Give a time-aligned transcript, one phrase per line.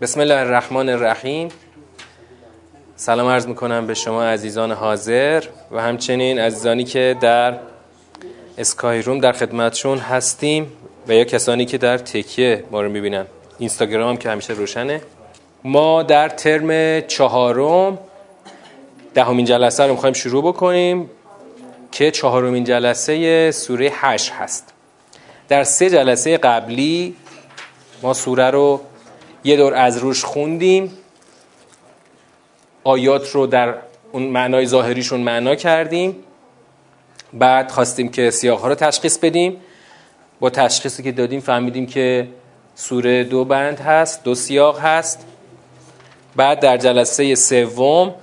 [0.00, 1.48] بسم الله الرحمن الرحیم
[2.96, 7.58] سلام عرض می‌کنم به شما عزیزان حاضر و همچنین عزیزانی که در
[8.58, 10.72] اسکای روم در خدمتشون هستیم
[11.08, 13.26] و یا کسانی که در تکیه ما رو می‌بینن
[13.58, 15.00] اینستاگرام که همیشه روشنه
[15.64, 17.98] ما در ترم چهارم
[19.14, 21.10] دهمین جلسه رو می‌خوایم شروع بکنیم
[21.92, 24.72] که چهارمین جلسه سوره هشت هست
[25.48, 27.14] در سه جلسه قبلی
[28.02, 28.80] ما سوره رو
[29.46, 30.92] یه دور از روش خوندیم.
[32.84, 33.74] آیات رو در
[34.12, 36.16] اون معنای ظاهریشون معنا کردیم.
[37.32, 39.56] بعد خواستیم که سیاق ها رو تشخیص بدیم.
[40.40, 42.28] با تشخیصی که دادیم فهمیدیم که
[42.74, 45.26] سوره دو بند هست دو سیاق هست.
[46.36, 48.14] بعد در جلسه سوم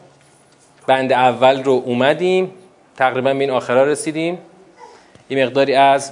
[0.87, 2.51] بند اول رو اومدیم.
[2.97, 4.37] تقریبا به این آخرا رسیدیم.
[5.29, 6.11] یه مقداری از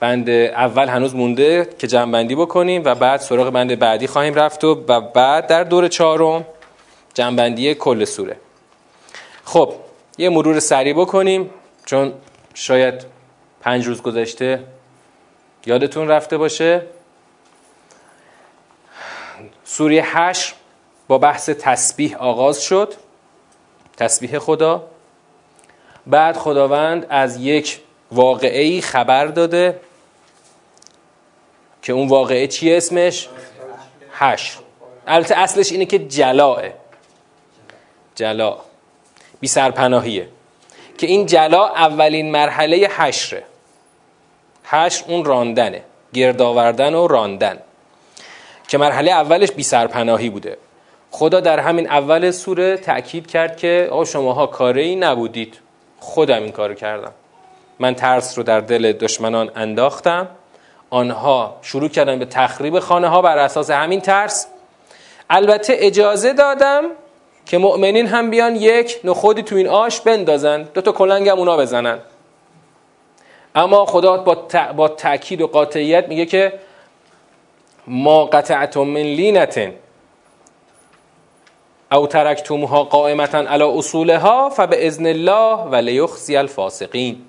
[0.00, 4.74] بند اول هنوز مونده که جنبندی بکنیم و بعد سراغ بند بعدی خواهیم رفت و
[5.00, 6.46] بعد در دور چهارم
[7.14, 8.36] جنبندی کل سوره.
[9.44, 9.74] خب
[10.18, 11.50] یه مرور سریع بکنیم
[11.86, 12.12] چون
[12.54, 13.06] شاید
[13.60, 14.64] پنج روز گذشته
[15.66, 16.82] یادتون رفته باشه.
[19.64, 20.54] سوره هشت
[21.08, 22.94] با بحث تسبیح آغاز شد.
[23.96, 24.84] تسبیح خدا.
[26.06, 27.80] بعد خداوند از یک
[28.12, 29.80] واقعی خبر داده
[31.88, 33.28] که اون واقعه چیه اسمش؟
[34.12, 34.58] هشت.
[35.06, 36.62] البته اصلش اینه که جلاه
[38.14, 38.56] جلا
[39.40, 40.28] بی سرپناهیه.
[40.98, 43.42] که این جلا اولین مرحله حشره
[44.64, 45.82] حشر اون راندنه.
[46.14, 47.58] گرد آوردن و راندن.
[48.68, 50.56] که مرحله اولش بی سرپناهی بوده.
[51.10, 55.58] خدا در همین اول سوره تأکید کرد که آقا شماها کاره ای نبودید.
[56.00, 57.12] خودم این کارو کردم.
[57.78, 60.28] من ترس رو در دل دشمنان انداختم.
[60.90, 64.46] آنها شروع کردن به تخریب خانه ها بر اساس همین ترس.
[65.30, 66.84] البته اجازه دادم
[67.46, 70.62] که مؤمنین هم بیان یک نخودی تو این آش بندازن.
[70.62, 71.98] دو تا کلنگ هم اونا بزنن.
[73.54, 74.34] اما خدا با,
[74.76, 76.52] با تأکید و قاطعیت میگه که
[77.86, 79.72] ما قطعتم من لینتن.
[81.92, 87.24] او ترکتمها قائمتا علی اصولها فباذن الله و لیخزی الفاسقین.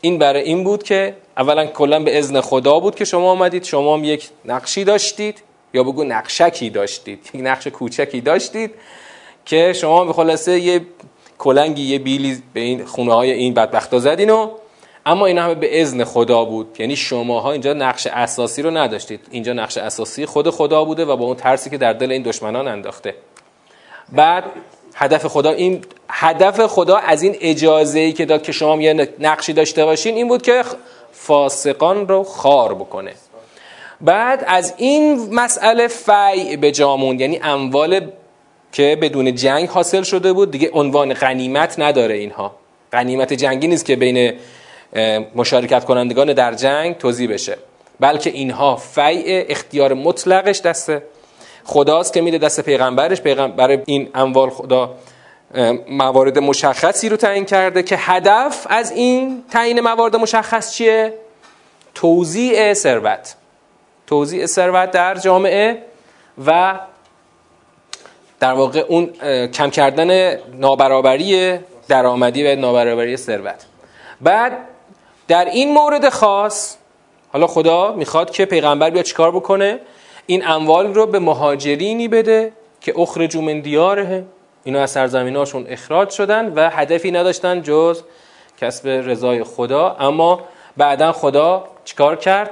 [0.00, 3.64] این برای این بود که اولا کلا به اذن خدا بود که شما آمدید.
[3.64, 5.42] شما هم یک نقشی داشتید.
[5.74, 7.30] یا بگو نقشکی داشتید.
[7.34, 8.74] یک نقش کوچکی داشتید
[9.44, 10.80] که شما به خلاصه یه
[11.38, 14.50] کلنگی یه بیلی به این خونه های این بدبختا زدین و
[15.06, 16.76] اما این همه به اذن خدا بود.
[16.78, 19.20] یعنی شماها اینجا نقش اساسی رو نداشتید.
[19.30, 22.68] اینجا نقش اساسی خود خدا بوده و با اون ترسی که در دل این دشمنان
[22.68, 23.14] انداخته.
[24.12, 24.44] بعد
[24.94, 29.52] هدف خدا این هدف خدا از این اجازه ای که داد که شما یه نقشی
[29.52, 30.62] داشته باشین این بود که
[31.12, 33.12] فاسقان رو خار بکنه.
[34.00, 38.00] بعد از این مسئله فی به جامون یعنی اموال
[38.72, 42.54] که بدون جنگ حاصل شده بود دیگه عنوان غنیمت نداره اینها.
[42.92, 44.32] غنیمت جنگی نیست که بین
[45.34, 47.56] مشارکت کنندگان در جنگ توضیح بشه.
[48.00, 50.92] بلکه اینها فی اختیار مطلقش دست
[51.64, 53.20] خداست که میده دست پیغمبرش.
[53.20, 54.94] پیغمبر این اموال خدا
[55.88, 61.14] موارد مشخصی رو تعیین کرده که هدف از این تعیین موارد مشخص چیه؟
[61.94, 63.36] توزیع ثروت.
[64.06, 65.82] توزیع ثروت در جامعه
[66.46, 66.80] و
[68.40, 69.06] در واقع اون
[69.46, 71.58] کم کردن نابرابری
[71.88, 73.64] درآمدی و نابرابری ثروت.
[74.20, 74.52] بعد
[75.28, 76.76] در این مورد خاص
[77.32, 79.78] حالا خدا می‌خواد که پیغمبر بیا چیکار بکنه؟
[80.26, 83.60] این اموال رو به مهاجرینی بده که اخرجو من
[84.64, 88.02] اینا از سرزمیناشون اخراج شدن و هدفی نداشتن جز
[88.60, 89.96] کسب رضای خدا.
[90.00, 90.40] اما
[90.76, 92.50] بعدا خدا چیکار کرد؟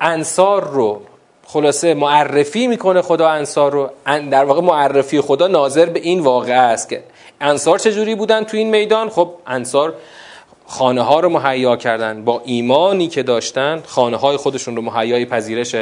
[0.00, 1.00] انصار رو
[1.46, 3.90] خلاصه معرفی می‌کنه خدا انصار رو.
[4.30, 7.02] در واقع معرفی خدا ناظر به این واقع است که
[7.40, 9.94] انصار چجوری بودن تو این میدان؟ خب انصار
[10.66, 12.24] خانه ها رو مهیا کردن.
[12.24, 15.76] با ایمانی که داشتن خانه های خودشون رو مهیای پذیرش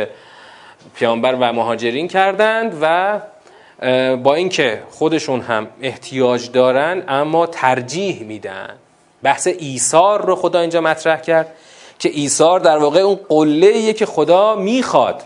[0.95, 3.21] پیامبر و مهاجرین کردند و
[4.23, 8.75] با اینکه خودشون هم احتیاج دارن اما ترجیح میدن.
[9.23, 11.53] بحث ایثار رو خدا اینجا مطرح کرد
[11.99, 15.23] که ایثار در واقع اون قله که خدا می‌خواد.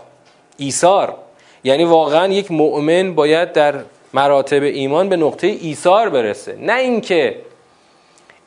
[0.57, 1.15] ایثار.
[1.63, 3.75] یعنی واقعا یک مؤمن باید در
[4.13, 6.57] مراتب ایمان به نقطه ایثار برسه.
[6.61, 7.35] نه اینکه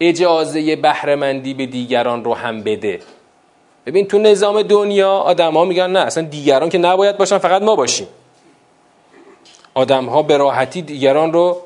[0.01, 3.01] اجازه بهرهمندی به دیگران رو هم بده.
[3.87, 8.07] ببین تو نظام دنیا آدما میگن نه اصلا دیگران که نباید باشن فقط ما باشیم.
[9.81, 11.63] آدم ها به راحتی دیگران رو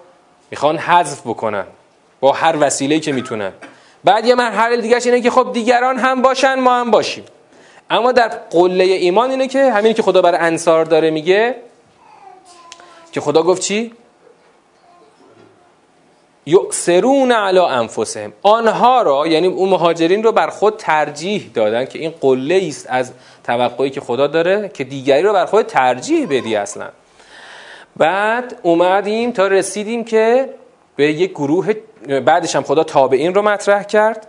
[0.50, 1.64] می‌خوان حذف بکنن
[2.20, 3.52] با هر وسیله که می‌تونن.
[4.04, 7.24] بعد یه مرحله دیگهش اینه که خب دیگران هم باشن ما هم باشیم.
[7.90, 11.54] اما در قله ایمان اینه که همینی که خدا برای انصار داره میگه
[13.12, 13.92] که خدا گفت چی؟
[16.46, 18.32] یؤثرون علی انفسهم.
[18.42, 23.12] آنها را یعنی اون مهاجرین رو بر خود ترجیح دادن که این قله است از
[23.44, 26.88] توقعی که خدا داره که دیگری رو بر خود ترجیح بدی اصلا.
[27.96, 30.48] بعد اومدیم تا رسیدیم که
[30.96, 31.72] به یک گروه
[32.24, 34.26] بعدش هم خدا تابعین رو مطرح کرد.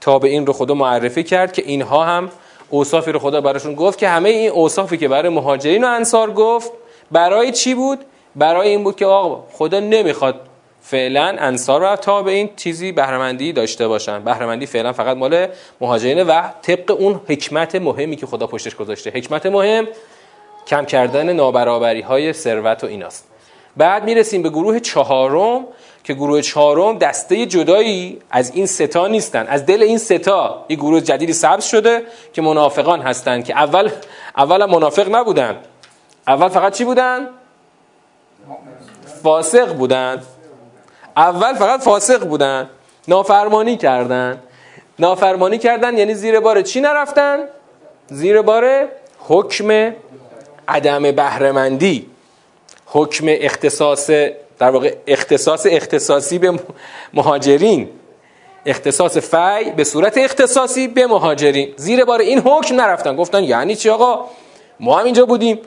[0.00, 2.30] تابعین رو خدا معرفی کرد که اینها هم
[2.70, 6.72] اوصافی رو خدا براشون گفت که همه این اوصافی که برای مهاجرین و انصار گفت
[7.12, 7.98] برای چی بود؟
[8.36, 10.40] برای این بود که آقا خدا نمی‌خواد
[10.82, 14.24] فعلا انصار و تابعین چیزی بهرهمندی داشته باشن.
[14.24, 15.46] بهرهمندی فعلا فقط مال
[15.80, 19.10] مهاجرین و طبق اون حکمت مهمی که خدا پشتش گذاشته.
[19.10, 19.86] حکمت مهم
[20.66, 23.28] کم کردن نابرابری های ثروت و ایناست.
[23.76, 25.66] بعد می‌رسیم به گروه چهارم
[26.04, 29.46] که گروه چهارم دسته جدایی از این ستا نیستن.
[29.46, 32.02] از دل این ستا یه گروه جدیدی سبز شده
[32.32, 33.90] که منافقان هستند که اول
[34.36, 35.56] اول منافق نبودن.
[36.28, 37.28] اول فقط چی بودن؟
[39.22, 40.22] فاسق بودن.
[41.16, 42.70] اول فقط فاسق بودن.
[43.08, 44.42] نافرمانی کردن.
[44.98, 47.38] نافرمانی کردن یعنی زیر بار چی نرفتن؟
[48.06, 48.88] زیر بار
[49.28, 49.92] حکم
[50.68, 52.06] عدم بهرهمندی.
[52.86, 54.10] حکم اختصاص
[54.58, 56.58] در واقع اختصاص اختصاصی به
[57.14, 57.88] مهاجرین.
[58.66, 61.72] اختصاص فی به صورت اختصاصی به مهاجرین.
[61.76, 63.16] زیر بار این حکم نرفتن.
[63.16, 64.24] گفتن یعنی چی آقا؟
[64.80, 65.58] ما هم اینجا بودیم.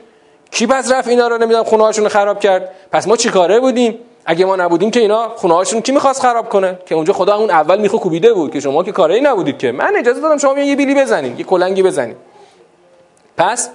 [0.50, 2.70] کی پس رفت اینا رو؟ نمی‌دونم خونه هاشون خراب کرد.
[2.92, 6.78] پس ما چیکاره بودیم؟ اگه ما نبودیم که اینا خونه هاشون کی می‌خواست خراب کنه؟
[6.86, 9.72] که اونجا خدا اون اول میخو کوبیده بود که شما که کاری نبودید که.
[9.72, 12.16] من اجازه دادم شما یه بیلی بزنید یه کلنگی بزنید
[13.36, 13.70] پس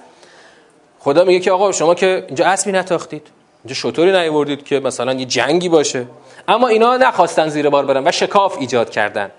[1.06, 3.26] خدا میگه که آقا شما که اینجا اسبی نتاختید
[3.64, 6.06] اینجا شطوری نیوردید که مثلا یه جنگی باشه.
[6.48, 9.30] اما اینا نخواستن زیر بار برن و شکاف ایجاد کردن.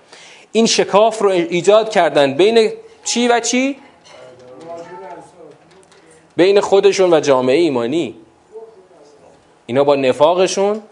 [0.52, 2.72] این شکاف رو ایجاد کردن بین
[3.04, 3.76] چی و چی؟
[6.36, 8.14] بین خودشون و جامعه ایمانی.
[9.66, 10.82] اینا با نفاقشون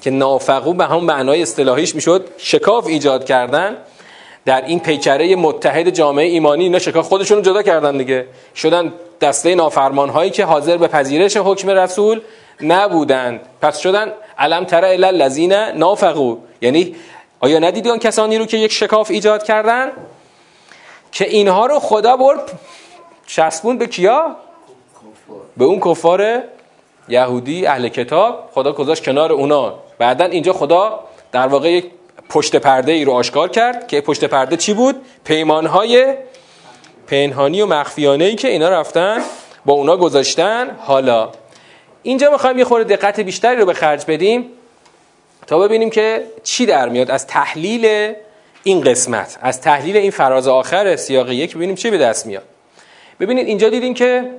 [0.00, 3.76] که نافقو به هم معنای اصطلاحیش می‌شد شکاف ایجاد کردن.
[4.44, 8.26] در این پیکره متحد جامعه ایمانی اینا شکاف خودشون رو جدا کردن دیگه.
[8.56, 12.20] شدن دسته نافرمان هایی که حاضر به پذیرش حکم رسول
[12.60, 13.40] نبودند.
[13.62, 16.36] پس شدن علم تر الا الذین نافقو.
[16.60, 16.96] یعنی
[17.40, 19.92] آیا ندیدی آن کسانی رو که یک شکاف ایجاد کردن؟
[21.12, 22.52] که اینها رو خدا برد
[23.26, 24.36] چسبون به کیا؟
[25.56, 26.42] به اون کفار
[27.08, 28.50] یهودی اهل کتاب.
[28.54, 29.74] خدا گذاشت کنار اونا.
[29.98, 31.00] بعدا اینجا خدا
[31.32, 31.90] در واقع یک
[32.28, 36.14] پشت پرده ای رو آشکار کرد که پشت پرده چی بود؟ پیمانهای
[37.06, 39.22] پنهانی و مخفیانه ای که اینا رفتن
[39.64, 41.28] با اونا گذاشتن حالا.
[42.02, 44.50] اینجا می‌خوایم یه خورده دقت بیشتری رو به خرج بدیم
[45.46, 47.10] تا ببینیم که چی در میاد.
[47.10, 48.14] از تحلیل
[48.62, 52.42] این قسمت از تحلیل این فراز آخر سیاق یک ببینیم چی به دست میاد.
[53.20, 54.30] ببینید اینجا دیدیم که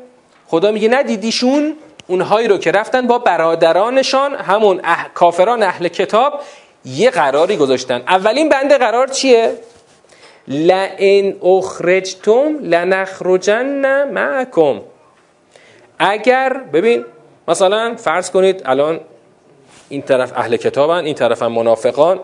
[0.47, 1.77] خدا میگه ندیدیشون
[2.07, 5.07] اونهایی رو که رفتن با برادرانشان همون اح...
[5.13, 6.41] کافران اهل کتاب
[6.85, 8.03] یه قراری گذاشتن.
[8.07, 9.53] اولین بنده قرار چیه؟
[10.47, 14.81] لئن اخرجتم لنخرجن معکم.
[15.99, 17.05] اگر ببین
[17.47, 18.99] مثلا فرض کنید الان
[19.89, 22.19] این طرف اهل کتابن این طرف هم منافقان.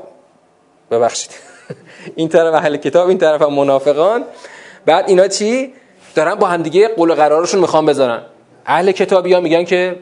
[0.91, 1.31] ببخشید.
[2.15, 4.24] این طرف اهل کتاب این طرف هم منافقان.
[4.86, 5.74] بعد اینا چی؟
[6.15, 8.21] دارن با همدیگه قول قرارشون می‌خوان بذارن.
[8.65, 10.00] اهل کتابی میگن که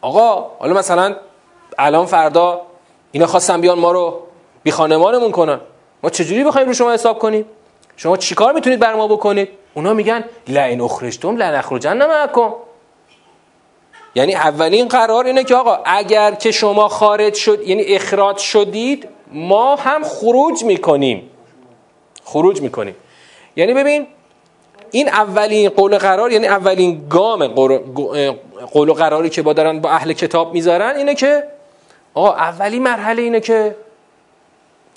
[0.00, 1.16] آقا حالا مثلا
[1.78, 2.62] الان فردا
[3.12, 4.22] اینا خواستن بیان ما رو
[4.62, 5.60] بی خانمانمون کنن.
[6.02, 7.44] ما چجوری بخوایم رو شما حساب کنیم؟
[7.96, 12.54] شما چیکار می‌تونید بر ما بکنید؟ اونا میگن لئن اخرجتم لنخرجن معکم.
[14.14, 19.76] یعنی اولین قرار اینه که آقا اگر که شما خارج شد یعنی اخراج شدید ما
[19.76, 21.30] هم خروج می‌کنیم.
[22.24, 22.96] خروج می‌کنیم.
[23.56, 24.06] یعنی ببین
[24.90, 27.46] این اولین قول قرار یعنی اولین گام
[28.72, 31.44] قول قراری که با دارن با اهل کتاب می‌ذارن اینه که
[32.14, 33.76] آقا اولی مرحله اینه که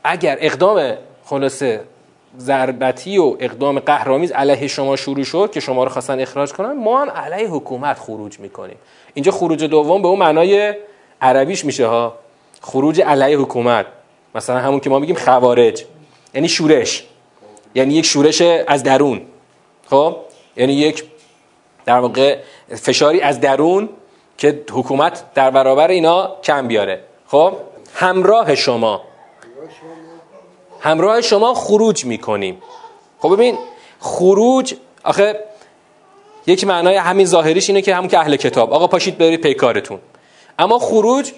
[0.03, 0.93] اگر اقدام
[1.25, 1.81] خلاصه
[2.37, 7.01] ضربتی و اقدام قهرامیز علیه شما شروع شد که شما رو خواستن اخراج کنن ما
[7.01, 8.77] هم علیه حکومت خروج می‌کنیم.
[9.13, 10.73] اینجا خروج دوم به اون معنای
[11.21, 12.13] عربیش میشه ها.
[12.61, 13.85] خروج علیه حکومت.
[14.35, 15.85] مثلا همون که ما میگیم خوارج.
[16.33, 17.03] یعنی شورش.
[17.75, 19.21] یعنی یک شورش از درون.
[19.89, 20.15] خب؟
[20.57, 21.03] یعنی یک
[21.85, 22.37] در واقع
[22.75, 23.89] فشاری از درون
[24.37, 27.03] که حکومت در برابر اینا کم بیاره.
[27.27, 27.53] خب؟
[27.93, 29.01] همراه شما.
[30.79, 32.61] همراه شما خروج می‌کنیم.
[33.19, 33.57] خب ببین
[33.99, 34.73] خروج
[35.03, 35.43] آخه
[36.47, 38.73] یک معنای همین ظاهریش اینه که همون که اهل کتاب.
[38.73, 39.99] آقا پاشید برید پیکارتون
[40.59, 41.31] اما خروج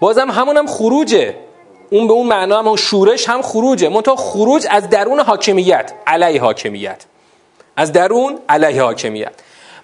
[0.00, 1.34] بازم همون هم خروجه.
[1.90, 3.88] اون به اون معنا هم شورش هم خروجه.
[3.88, 7.04] منتها خروج از درون حاکمیت علیه حاکمیت.
[7.76, 9.32] از درون علیه حاکمیت.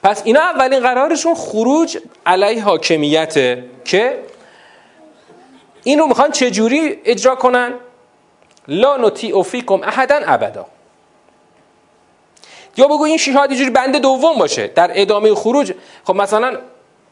[0.03, 4.19] پس اینا اولین قرارشون خروج علیه حاکمیته که
[5.87, 7.75] این رو می‌خوان چجوری اجرا کنن؟
[8.69, 10.67] لا نطیع فیکم احدا ابدا.
[12.77, 15.73] یا بگو این شهاد اینجوری بند دوم باشه در ادامه خروج.
[16.05, 16.59] خب مثلا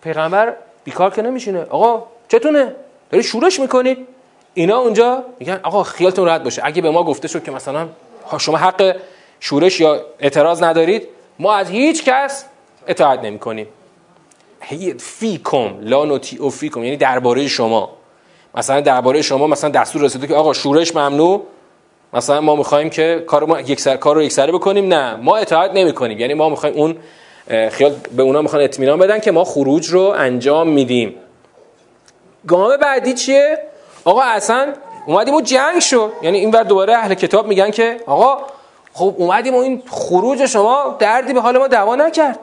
[0.02, 1.62] پیغمبر بیکار که نمیشینه.
[1.62, 2.75] آقا چتونه؟
[3.11, 4.07] داری شورش می‌کنید.
[4.54, 6.62] اینا اونجا میگن آقا خیالتون راحت باشه.
[6.64, 7.88] اگه به ما گفته شد که مثلا
[8.38, 8.97] شما حق
[9.40, 12.45] شورش یا اعتراض ندارید ما از هیچ کس
[12.87, 13.66] اطاعت نمی کنیم
[14.99, 18.03] فیکم لا نوتی فیکم یعنی درباره شما.
[18.54, 21.42] مثلا درباره شما مثلا دستور رسیده که آقا شورش ممنوع.
[22.12, 24.88] مثلا ما می‌خوایم که کار ما یک سر کار رو یک سره بکنیم.
[24.88, 26.96] نه ما اطاعت نمی کنیم یعنی ما می‌خوایم اون
[27.70, 31.14] خیال به اونا می‌خوان اطمینان بدن که ما خروج رو انجام میدیم.
[32.46, 33.58] گام بعدی چیه؟
[34.04, 34.73] آقا اصلا
[35.06, 38.38] اومدیم و جنگ شو یعنی این بر دوباره اهل کتاب میگن که آقا
[38.92, 42.38] خب اومدیم و این خروج شما دردی به حال ما دوا نکرد.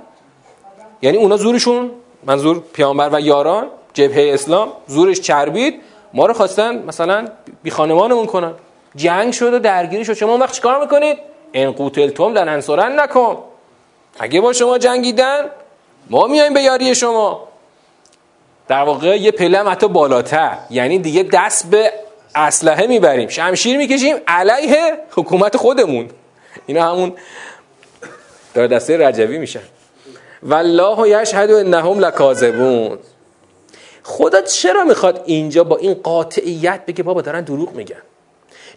[1.02, 1.92] یعنی اونا زورشون
[2.24, 5.82] منظور پیامبر و یاران جبهه اسلام زورش چربید.
[6.14, 7.28] ما رو خواستن مثلا
[7.64, 8.54] بی خانمانمون کنن.
[8.96, 10.14] جنگ شد و درگیری شد.
[10.14, 11.18] شما اون وقت چیکار می‌کنید؟
[11.54, 13.38] ان قوتلتم لننصرن نکن
[14.20, 15.46] اگه با شما جنگیدن
[16.10, 17.48] ما میایم به یاری شما.
[18.68, 20.58] در واقع یه پله حتی بالاتر.
[20.70, 21.92] یعنی دیگه دست به
[22.36, 23.30] اسلحه می‌بریم.
[23.30, 26.10] شمشیر می‌کشیم علیه حکومت خودمون.
[26.66, 27.14] اینا همون
[28.54, 29.62] در دسته رجوی میشن.
[30.44, 32.98] والله یشهد انهم لکاذبون.
[34.04, 38.02] خدا چرا می‌خواد اینجا با این قاطعیت بگه بابا دارن دروغ میگن؟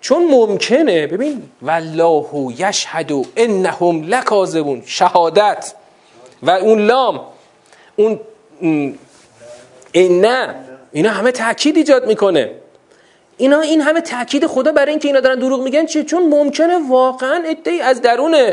[0.00, 5.74] چون ممکنه ببین والله یشهد انهم لکاذبون شهادت.
[6.42, 7.20] و اون لام
[7.96, 8.20] اون
[9.94, 10.54] نه
[10.92, 12.50] اینا همه تاکید ایجاد می‌کنه.
[13.36, 17.42] اینا این همه تاکید خدا برای اینکه اینا دارن دروغ میگن چیه؟ چون ممکنه واقعا
[17.46, 18.52] ادعی از درون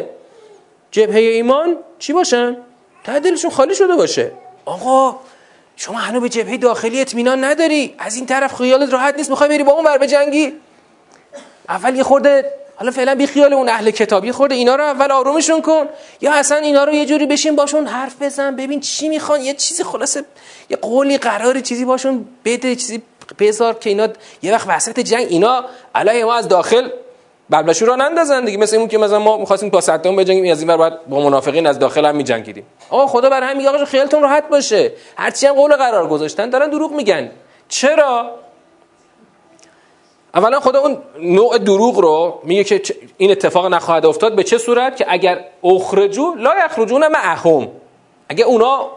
[0.92, 2.58] جبهه ایمان چی باشن؟
[3.06, 4.32] دلشون خالی شده باشه.
[4.66, 5.20] آقا
[5.82, 9.64] شما هنو به جبهه داخلی اطمینان نداری؟ از این طرف خیالت راحت نیست می‌خوای بری
[9.64, 10.54] با اون ور بجنگی
[11.70, 15.62] اول یه خورده حالا فعلا بی خیال اون اهل کتابی خورده اینا رو اول آرومشون
[15.62, 15.86] کن.
[16.22, 19.42] یا اصلا اینا رو یه جوری بشین باشون حرف بزن ببین چی می‌خوان.
[19.42, 20.26] یه چیزی خلاصه
[20.70, 23.02] یه قولی قراری چیزی باشون بده چیزی
[23.40, 24.08] بذار که اینا
[24.42, 26.90] یه وقت وسط جنگ اینا علیه ما از داخل
[27.52, 28.58] بلبشو را نندازن دیگه.
[28.58, 31.80] مثل اون که مثلا ما می‌خواستیم با صدام بجنگیم از این بعد با منافقین از
[31.80, 32.66] داخل هم می‌جنگیدیم.
[32.90, 34.92] آقا خدا برای هم میگه آقا خیالتون راحت باشه.
[35.18, 37.32] هرچی هم قول قرار گذاشتن دارن دروغ میگن.
[37.70, 38.32] چرا؟
[40.36, 42.82] اولا خدا اون نوع دروغ رو میگه که
[43.18, 47.68] این اتفاق نخواهد افتاد به چه صورت که اگر اخرجو لا یخرجون معهم
[48.30, 48.88] اگه اونا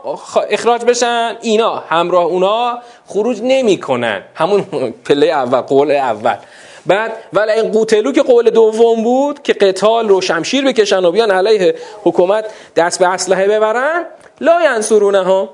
[0.51, 4.23] اخراج بشن اینا همراه اونا خروج نمی‌کنن.
[4.35, 4.61] همون
[5.05, 6.37] پله اول قول اول.
[6.87, 11.31] بعد ولی این قوتلو که قول دوم بود که قتال رو شمشیر بکشن و بیان
[11.31, 11.75] علیه
[12.05, 12.45] حکومت
[12.77, 14.05] دست به اسلحه ببرن
[14.41, 15.51] لا ینصرونه ها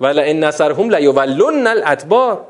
[0.00, 2.40] ولی این نصرهم لیولن الادبار.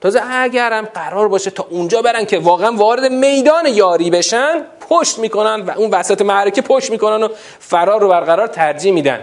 [0.00, 5.60] تازه اگرم قرار باشه تا اونجا برن که واقعا وارد میدان یاری بشن پشت می‌کنن
[5.60, 9.20] و اون وسط معرکه پشت می‌کنن و فرار رو برقرار ترجیح میدن.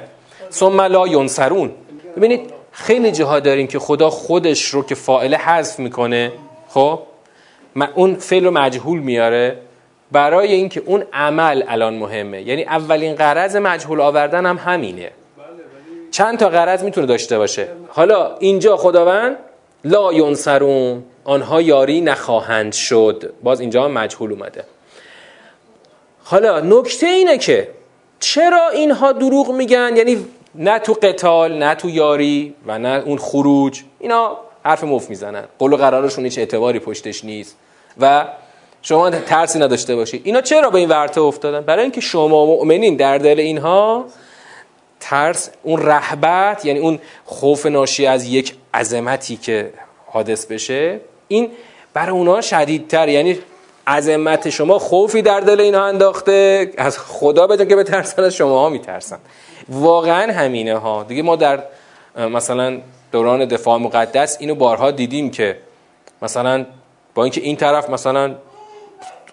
[0.51, 1.71] ثم لا ینصرون.
[2.17, 6.31] ببینید خیلی جاها داریم که خدا خودش رو که فائله حذف می‌کنه
[6.69, 6.99] خب؟
[7.95, 9.57] اون فعل رو مجهول میاره
[10.11, 12.41] برای اینکه اون عمل الان مهمه.
[12.41, 15.11] یعنی اولین قرض مجهول آوردن هم همینه.
[16.11, 19.35] چند تا قرض می‌تونه داشته باشه؟ حالا اینجا خداوند
[19.83, 23.33] لا ینصرون آنها یاری نخواهند شد.
[23.43, 24.63] باز اینجا هم مجهول اومده.
[26.23, 27.67] حالا نکته اینه که
[28.19, 30.25] چرا اینها دروغ میگن؟ یعنی
[30.55, 33.81] نه تو قتال نه تو یاری و نه اون خروج.
[33.99, 35.43] اینا حرف مف می‌زنن.
[35.59, 37.57] قول و قرارشون هیچ اعتباری پشتش نیست.
[37.99, 38.25] و
[38.81, 43.17] شما ترسی نداشته باشید اینا چرا به این ورطه افتادن؟ برای اینکه شما مؤمنین در
[43.17, 44.05] دل اینها
[44.99, 49.73] ترس اون رهبت یعنی اون خوف ناشی از یک عظمتی که
[50.05, 51.51] حادث بشه این
[51.93, 53.09] برای اونا شدیدتر.
[53.09, 53.39] یعنی
[53.87, 58.69] عظمت شما خوفی در دل اینها انداخته از خدا بدون که بترسن از شما ها
[58.69, 59.19] میترسن.
[59.69, 61.03] واقعا همینه ها.
[61.03, 61.63] دیگه ما در
[62.17, 62.81] مثلا
[63.11, 65.57] دوران دفاع مقدس اینو بارها دیدیم که
[66.21, 66.65] مثلا
[67.15, 68.35] با اینکه این طرف مثلا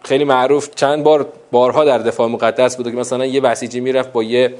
[0.04, 4.22] خیلی معروف چند بار بارها در دفاع مقدس بوده که مثلا یه بسیجی می‌رفت با
[4.22, 4.54] یه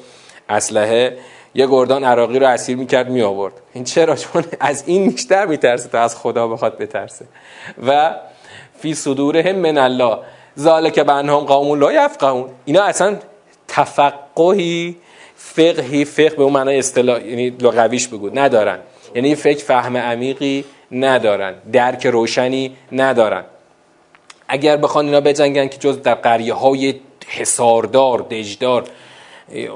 [0.49, 1.19] اسلحه
[1.55, 5.89] یه گردان عراقی رو اسیر می‌کرد می آورد این چرا؟ چون از این بیشتر میترسه
[5.89, 7.25] تا از خدا بخواد بترسه.
[7.87, 8.15] و
[8.79, 10.19] فی صدورهم من الله.
[10.59, 12.51] ذالک بنهم قوم لا یفقهون.
[12.65, 13.17] اینا اصلا
[13.69, 14.97] تفقهی
[15.37, 18.79] فقهی فقه به اون معنای اصطلاح یعنی لغویش بگو ندارن.
[19.15, 21.55] یعنی فکر فهم عمیقی ندارن.
[21.73, 23.45] درک روشنی ندارن.
[24.49, 26.95] اگر بخوان اینا بجنگن که جز در قریه های
[27.27, 28.85] حساردار دجدار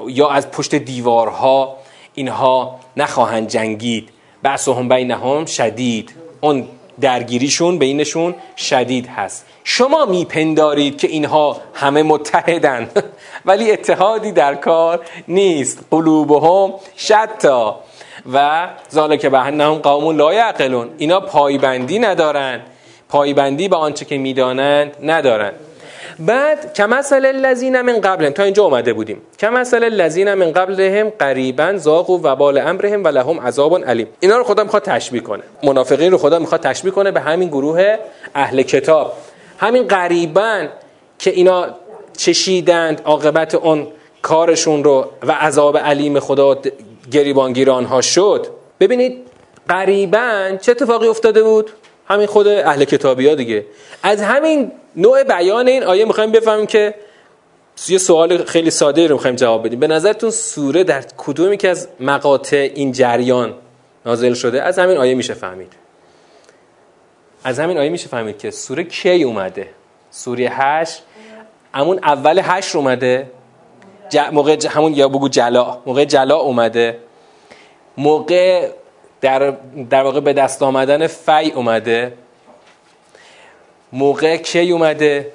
[0.07, 1.77] یا از پشت دیوارها
[2.13, 4.09] اینها نخواهند جنگید.
[4.43, 6.15] بین بینهم شدید.
[6.41, 6.67] اون
[7.01, 9.45] درگیریشون بینشون شدید هست.
[9.63, 12.89] شما میپندارید که اینها همه متحدن.
[13.45, 15.85] ولی اتحادی در کار نیست.
[15.91, 17.79] قلوبهم شتا.
[18.33, 20.89] و ذالک بهنهم قوم لا یعقلون.
[20.97, 22.61] اینا پایبندی ندارن.
[23.09, 25.53] پایبندی به آنچه که می‌دانند ندارند
[26.19, 29.21] بعد کمثل الذین من قبلهم تا اینجا اومده بودیم.
[29.39, 34.07] کمثل الذین من قبلهم قریبا ذاق و وبال امرهم و لهم عذاب علیم.
[34.19, 35.43] اینا رو خدا می‌خواد تشبیه کنه.
[35.63, 37.97] منافقین رو خدا می‌خواد تشبیه کنه به همین گروه
[38.35, 39.13] اهل کتاب.
[39.59, 40.67] همین قریبا
[41.19, 41.65] که اینا
[42.17, 43.87] چشیدند عاقبت اون
[44.21, 46.57] کارشون رو و عذاب علیم خدا
[47.11, 48.47] گریبانگیر آنها شد
[48.79, 49.27] ببینید
[49.69, 51.71] قریبا چه اتفاقی افتاده بود؟
[52.07, 53.65] همین خود اهل کتابی ها دیگه.
[54.03, 56.95] از همین نوع بیان این آیه می‌خوایم بفهمیم که
[57.87, 59.79] یه سوال خیلی ساده رو می‌خوایم جواب بدیم.
[59.79, 63.53] به نظرتون سوره در کدومی که از مقاطع این جریان
[64.05, 65.73] نازل شده؟ از همین آیه میشه فهمید.
[67.43, 69.67] از همین آیه میشه فهمید که سوره کی اومده؟
[70.11, 71.03] سوره هشت.
[71.73, 73.31] همون اول هشت اومده.
[74.31, 75.77] موقع همون یا بگو جلا.
[75.85, 76.97] موقع جلا اومده.
[77.97, 78.69] موقع
[79.21, 79.53] در,
[79.89, 82.13] در واقع به دست آمدن فی اومده.
[83.93, 85.31] موقع کی اومده؟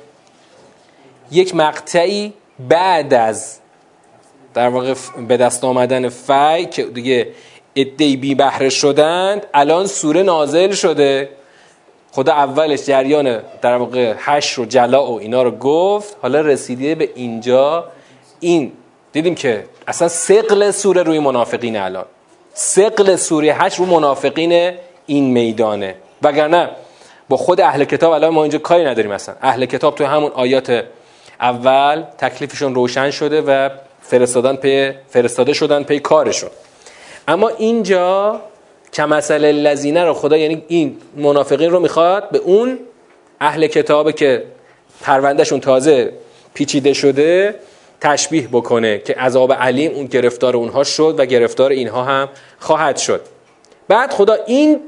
[1.33, 2.33] یک مقطعی
[2.69, 3.59] بعد از
[4.55, 4.95] در واقع
[5.29, 7.29] به دست آمدن فی که دیگه
[7.77, 11.29] ادهی بی بهره شدند الان سوره نازل شده.
[12.13, 16.17] خدا اولش جریان در واقع هش و جلا و اینا رو گفت.
[16.23, 17.85] حالا رسیده به اینجا.
[18.41, 18.73] این
[19.13, 22.05] دیدیم که اصلا ثقل سوره روی منافقین الان.
[22.55, 24.73] ثقل سوره حشر رو منافقین
[25.07, 25.95] این میدانه.
[26.23, 26.71] وگرنه
[27.29, 29.35] با خود اهل کتاب الان ما اینجا کاری نداریم اصلا.
[29.43, 30.85] اهل کتاب تو همون آیات
[31.41, 33.69] اول تکلیفشون روشن شده و
[34.03, 36.51] فرستادن پی فرستاده شدن پی کارشون.
[37.29, 38.41] اما اینجا
[38.93, 42.79] کمثل الذین رو خدا یعنی این منافقین رو می‌خواد به اون
[43.41, 44.45] اهل کتاب که
[45.01, 46.13] پروندهشون تازه
[46.55, 47.55] پیچیده شده
[48.01, 53.21] تشبیه بکنه که عذاب علیم اون گرفتار اونها شد و گرفتار اینها هم خواهد شد.
[53.89, 54.81] بعد خدا این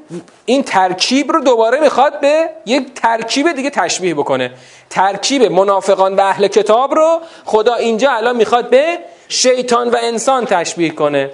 [0.44, 4.51] این ترکیب رو دوباره می‌خواد به یک ترکیب دیگه تشبیه بکنه.
[4.90, 8.98] ترکیب منافقان و اهل کتاب رو خدا اینجا الان می‌خواد به
[9.29, 11.31] شیطان و انسان تشبیه کنه.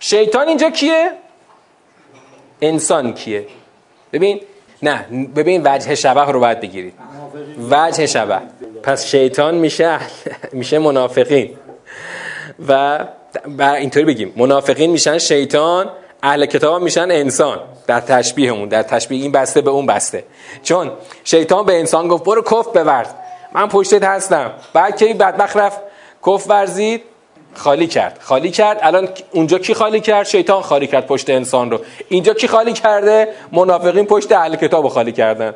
[0.00, 1.12] شیطان اینجا کیه؟
[2.60, 3.46] انسان کیه؟
[4.12, 4.40] ببین
[4.82, 6.94] نه ببین وجه شبه رو باید بگیرید.
[7.70, 8.40] وجه شبه.
[8.82, 9.98] پس شیطان میشه
[10.52, 11.50] میشه منافقین.
[12.68, 12.98] و
[13.58, 14.32] اینطوری بگیم.
[14.36, 15.90] منافقین میشن شیطان
[16.22, 17.60] اهل کتاب میشن انسان.
[17.86, 20.24] در تشبیهمون در تشبیه این بسته به اون بسته.
[20.62, 20.90] چون
[21.24, 23.06] شیطان به انسان گفت برو کف بورز.
[23.52, 24.50] من پشتت هستم.
[24.72, 25.80] بعد که این بدبخت رفت؟
[26.26, 27.02] کف ورزید
[27.54, 28.18] خالی کرد.
[28.22, 28.78] خالی کرد.
[28.82, 31.80] الان اونجا کی خالی کرد؟ شیطان خالی کرد پشت انسان رو.
[32.08, 35.54] اینجا کی خالی کرده؟ منافقین پشت اهل کتاب خالی کردن.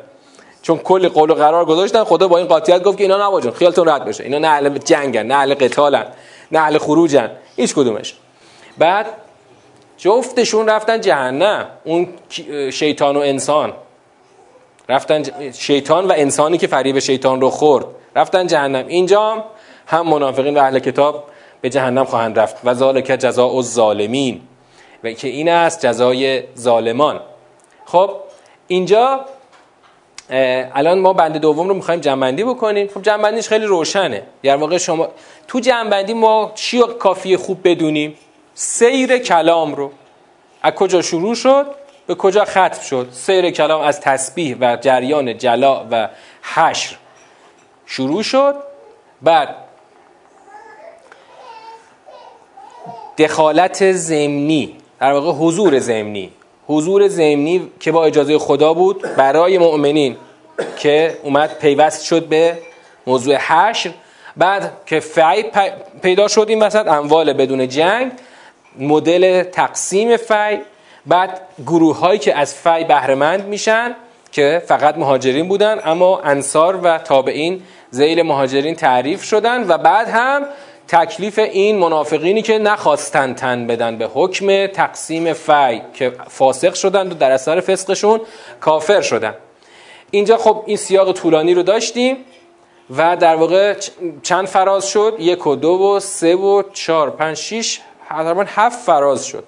[0.61, 3.89] چون کلی قول و قرار گذاشتن خدا با این قاطیت گفت که اینا نباجن خیالتون
[3.89, 4.23] رد بشه.
[4.23, 6.05] اینا نه اهل جنگن نه اهل قتالن
[6.51, 7.31] نه اهل خروجن.
[7.55, 8.15] هیچ کدومش.
[8.77, 9.05] بعد
[9.97, 11.65] جفتشون رفتن جهنم.
[11.83, 12.07] اون
[12.71, 13.73] شیطان و انسان.
[14.89, 17.85] رفتن شیطان و انسانی که فریب شیطان رو خورد.
[18.15, 18.87] رفتن جهنم.
[18.87, 19.43] اینجا
[19.87, 21.23] هم منافقین و اهل کتاب
[21.61, 22.57] به جهنم خواهند رفت.
[22.63, 24.41] و ذالک جزاء الظالمین.
[25.03, 27.19] و که این است جزای ظالمان.
[27.85, 28.11] خب
[28.67, 29.19] اینجا
[30.29, 32.87] الان ما بند دوم رو می‌خوایم جنبندی بکنیم.
[32.87, 34.23] خب جنبندیش خیلی روشنه.
[34.43, 35.07] در واقع شما
[35.47, 38.15] تو جنبندی ما چی کافی خوب بدونیم؟
[38.53, 39.91] سیر کلام رو.
[40.61, 41.65] از کجا شروع شد؟
[42.07, 46.09] به کجا ختم شد؟ سیر کلام از تسبیح و جریان جلا و
[46.55, 46.95] حشر
[47.85, 48.55] شروع شد.
[49.21, 49.55] بعد
[53.17, 56.31] دخالت زمینی در واقع حضور زمینی
[56.67, 60.15] حضور زمینی که با اجازه خدا بود برای مؤمنین
[60.77, 62.57] که اومد پیوست شد به
[63.07, 63.89] موضوع حشر.
[64.37, 65.45] بعد که فعی
[66.01, 68.11] پیدا شد این وسط اموال بدون جنگ
[68.79, 70.59] مدل تقسیم فی
[71.05, 73.95] بعد گروه هایی که از فی بهرهمند میشن
[74.31, 79.67] که فقط مهاجرین بودن اما انصار و تابعین زیل مهاجرین تعریف شدن.
[79.67, 80.45] و بعد هم
[80.87, 87.15] تکلیف این منافقینی که نخواستن تن بدن به حکم تقسیم فی که فاسق شدند و
[87.15, 88.21] در اثر فسقشون
[88.59, 89.33] کافر شدن.
[90.11, 92.17] اینجا خب این سیاق طولانی رو داشتیم
[92.97, 93.75] و در واقع
[94.23, 99.25] چند فراز شد؟ یک و دو و سه و چهار پنج شیش تقریبا هفت فراز
[99.25, 99.43] شد.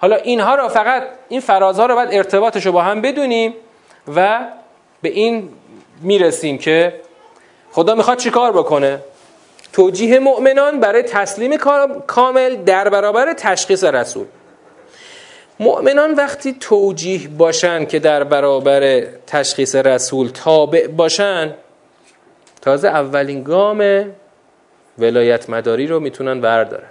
[0.00, 3.54] حالا اینها رو فقط این فرازها رو باید ارتباطش رو با هم بدونیم
[4.16, 4.40] و
[5.02, 5.48] به این
[6.02, 7.00] می‌رسیم که
[7.72, 8.98] خدا می‌خواد چیکار بکنه؟
[9.72, 11.56] توجیه مؤمنان برای تسلیم
[12.06, 14.26] کامل در برابر تشخیص رسول.
[15.60, 21.54] مؤمنان وقتی توجیه باشن که در برابر تشخیص رسول تابع باشن
[22.60, 24.04] تازه اولین گام
[24.98, 26.90] ولایت مداری رو می‌تونن بردارن.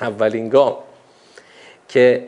[0.00, 0.76] اولین گام
[1.88, 2.24] که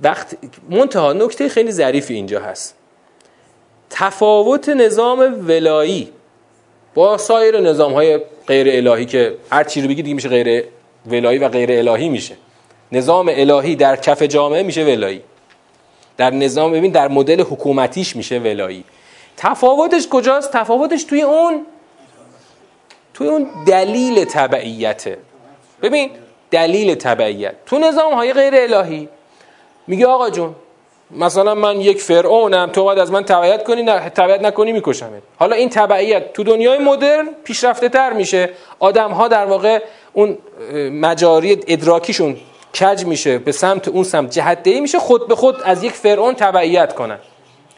[0.00, 0.36] وقت
[0.70, 2.74] منتها نکته خیلی ظریفی اینجا هست.
[3.90, 6.12] تفاوت نظام ولایی
[6.94, 10.64] با سایر نظام های غیر الهی که هر چی رو بگی دیگه میشه غیر
[11.06, 12.36] ولایی و غیر الهی میشه.
[12.92, 15.22] نظام الهی در کف جامعه میشه ولایی.
[16.16, 18.84] در نظام ببین در مدل حکومتیش میشه ولایی.
[19.36, 21.66] تفاوتش کجاست؟ تفاوتش توی اون
[23.14, 25.18] توی اون دلیل تبعیته.
[25.82, 26.10] ببین
[26.50, 27.54] دلیل تبعیت.
[27.66, 29.08] تو نظام های غیر الهی
[29.86, 30.54] میگه آقا جون
[31.10, 35.22] مثلا من یک فرعونم تو باید از من تبعیت کنی نه تبعیت نکنی میکشمت.
[35.38, 38.50] حالا این تبعیت تو دنیای مدرن پیشرفته تر میشه.
[38.78, 40.38] آدم ها در واقع اون
[40.92, 42.36] مجاری ادراکیشون
[42.80, 44.30] کج میشه به سمت اون سمت.
[44.30, 47.18] جهت میشه خود به خود از یک فرعون تبعیت کنن.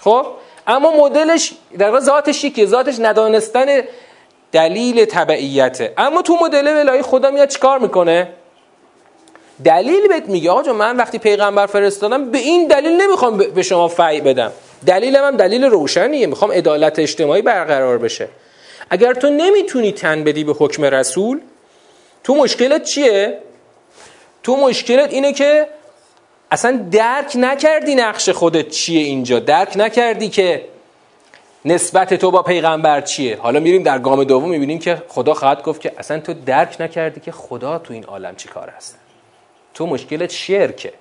[0.01, 0.27] خب؟
[0.67, 3.67] اما مدلش در واقع ذاتش که ذاتش ندانستن
[4.53, 5.93] دلیل تبعیته.
[5.99, 8.29] اما تو مدل ولایی خدا میاد چیکار می‌کنه؟
[9.65, 10.51] دلیل بهت میگه.
[10.51, 14.53] آقا من وقتی پیغمبر فرستادم به این دلیل نمی‌خوام به شما فعی بدم.
[14.87, 16.27] دلیلم هم دلیل روشنیه.
[16.27, 18.29] می‌خوام عدالت اجتماعی برقرار بشه.
[18.91, 21.41] اگر تو نمی‌تونی تن بدی به حکم رسول
[22.25, 23.39] تو مشکلت چیه؟
[24.43, 25.69] تو مشکلت اینه که
[26.51, 29.39] اصلا درک نکردی نقش خودت چیه اینجا.
[29.39, 30.63] درک نکردی که
[31.65, 33.37] نسبت تو با پیغمبر چیه.
[33.37, 37.21] حالا میریم در گام دوم می‌بینیم که خدا خواهد گفت که اصلا تو درک نکردی
[37.21, 38.99] که خدا تو این عالم چی کار هست.
[39.77, 40.93] تو مشکلت شرکه.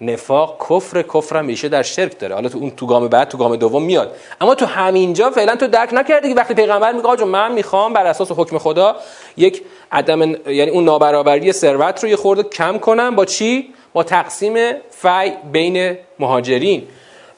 [0.00, 2.34] نفاق کفر کفر میشه در شرک داره.
[2.34, 4.16] حالا تو اون تو گام بعد تو گام دوم میاد.
[4.40, 8.06] اما تو همینجا فعلا تو درک نکردی که وقتی پیغمبر میگه آقا من می‌خوام بر
[8.06, 8.96] اساس حکم خدا
[9.36, 14.72] یک عدم یعنی اون نابرابری ثروت رو یه خورده کم کنم با چی؟ با تقسیم
[14.90, 16.88] فی بین مهاجرین.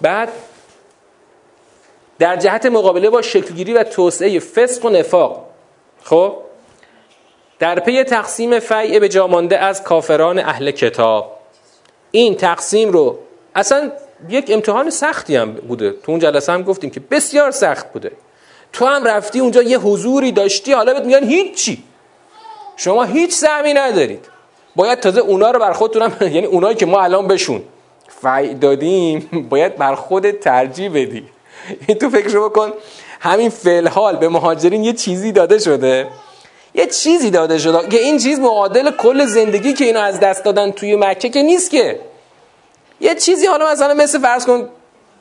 [0.00, 0.28] بعد
[2.18, 5.44] در جهت مقابله با شکلگیری و توسعه فسق و نفاق.
[6.02, 6.36] خب؟
[7.62, 11.38] در پی تقسیم فیع به جامانده از کافران اهل کتاب.
[12.10, 13.18] این تقسیم رو
[13.54, 13.92] اصلا
[14.28, 15.90] یک امتحان سختی هم بوده.
[15.90, 18.12] تو اون جلسه هم گفتیم که بسیار سخت بوده.
[18.72, 21.84] تو هم رفتی اونجا یه حضوری داشتی حالا بهت میگن هیچی.
[22.76, 24.28] شما هیچ سهمی ندارید.
[24.76, 27.62] باید تازه اونا رو بر خودتونم یعنی اونایی که ما الان بشون
[28.08, 31.24] فعی دادیم باید بر خودت ترجیح بدی.
[31.86, 32.72] این تو فکر بکن
[33.20, 36.08] همین فعل به مهاجرین یه چیزی داده شده.
[36.74, 37.88] یه چیزی داده شده.
[37.88, 41.70] که این چیز معادل کل زندگی که اینو از دست دادن توی مکه که نیست
[41.70, 42.00] که.
[43.00, 44.68] یه چیزی حالا مثلا مثل فرض کن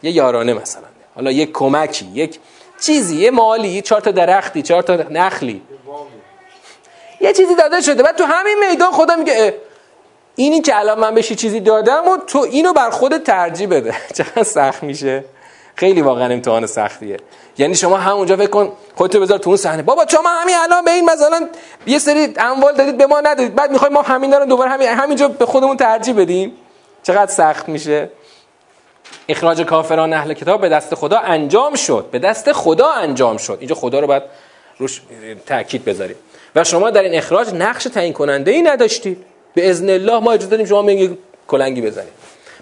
[0.03, 0.83] یه یارانه مثلا.
[1.15, 2.39] حالا یک کمکی یک
[2.81, 5.61] چیزی یه مالی چهار تا درختی چهار تا نخلی.
[7.21, 8.03] یه چیزی داده شده.
[8.03, 9.55] بعد تو همین میدان خدا میگه
[10.35, 13.95] اینی که الان من بهش چیزی دادم و تو اینو بر خودت ترجیح بده.
[14.17, 15.23] چقدر سخت میشه؟
[15.75, 17.17] خیلی واقعا امتحان سختیه.
[17.57, 19.81] یعنی شما همونجا فکر کن خودتو بذار تو اون صحنه.
[19.81, 21.47] بابا شما همین الان به این مثلا
[21.85, 23.55] یه سری اموال دادید به ما ندادید.
[23.55, 26.53] بعد می‌خوایم ما همین رو دوباره همین همینجا به خودمون ترجیح بدیم.
[27.03, 28.09] چقدر سخت میشه.
[29.29, 32.05] اخراج کافران اهل کتاب به دست خدا انجام شد.
[32.11, 33.57] به دست خدا انجام شد.
[33.59, 34.23] اینجا خدا رو باید
[34.77, 35.01] روش
[35.45, 36.15] تاکید بذاریم.
[36.55, 39.25] و شما در این اخراج نقش تعیین کننده ای نداشتید.
[39.53, 42.13] به اذن الله ما اجازه دادیم شما میگید کلنگی بزنید.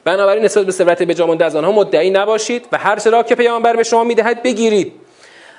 [0.03, 3.83] بنابراین نسبت به ثروت بجامانده از آنها مدعی نباشید و هر چرا که پیامبر به
[3.83, 4.93] شما می‌دهد بگیرید.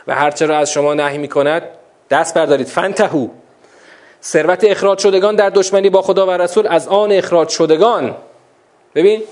[0.07, 1.63] و هر چرا از شما نهی می‌کند
[2.11, 2.67] دست بردارید.
[2.67, 3.29] فنتهو
[4.23, 8.15] ثروت اخراج شدگان در دشمنی با خدا و رسول از آن اخراج شدگان.
[8.95, 9.23] ببین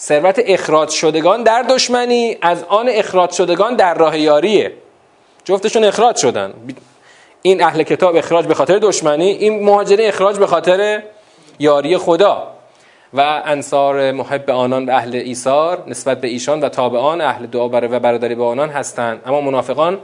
[0.00, 4.72] ثروت اخراج شدگان در دشمنی از آن اخراج شدگان در راه یاریه.
[5.44, 6.54] جفتشون اخراج شدن.
[7.42, 11.02] این اهل کتاب اخراج به خاطر دشمنی این مهاجرین اخراج به خاطر
[11.58, 12.55] یاری خدا.
[13.16, 17.68] و انصار محب آنان به اهل ایثار نسبت به ایشان و تابعان اهل دعا و
[17.68, 19.22] برادری به آنان هستند.
[19.26, 19.98] اما منافقان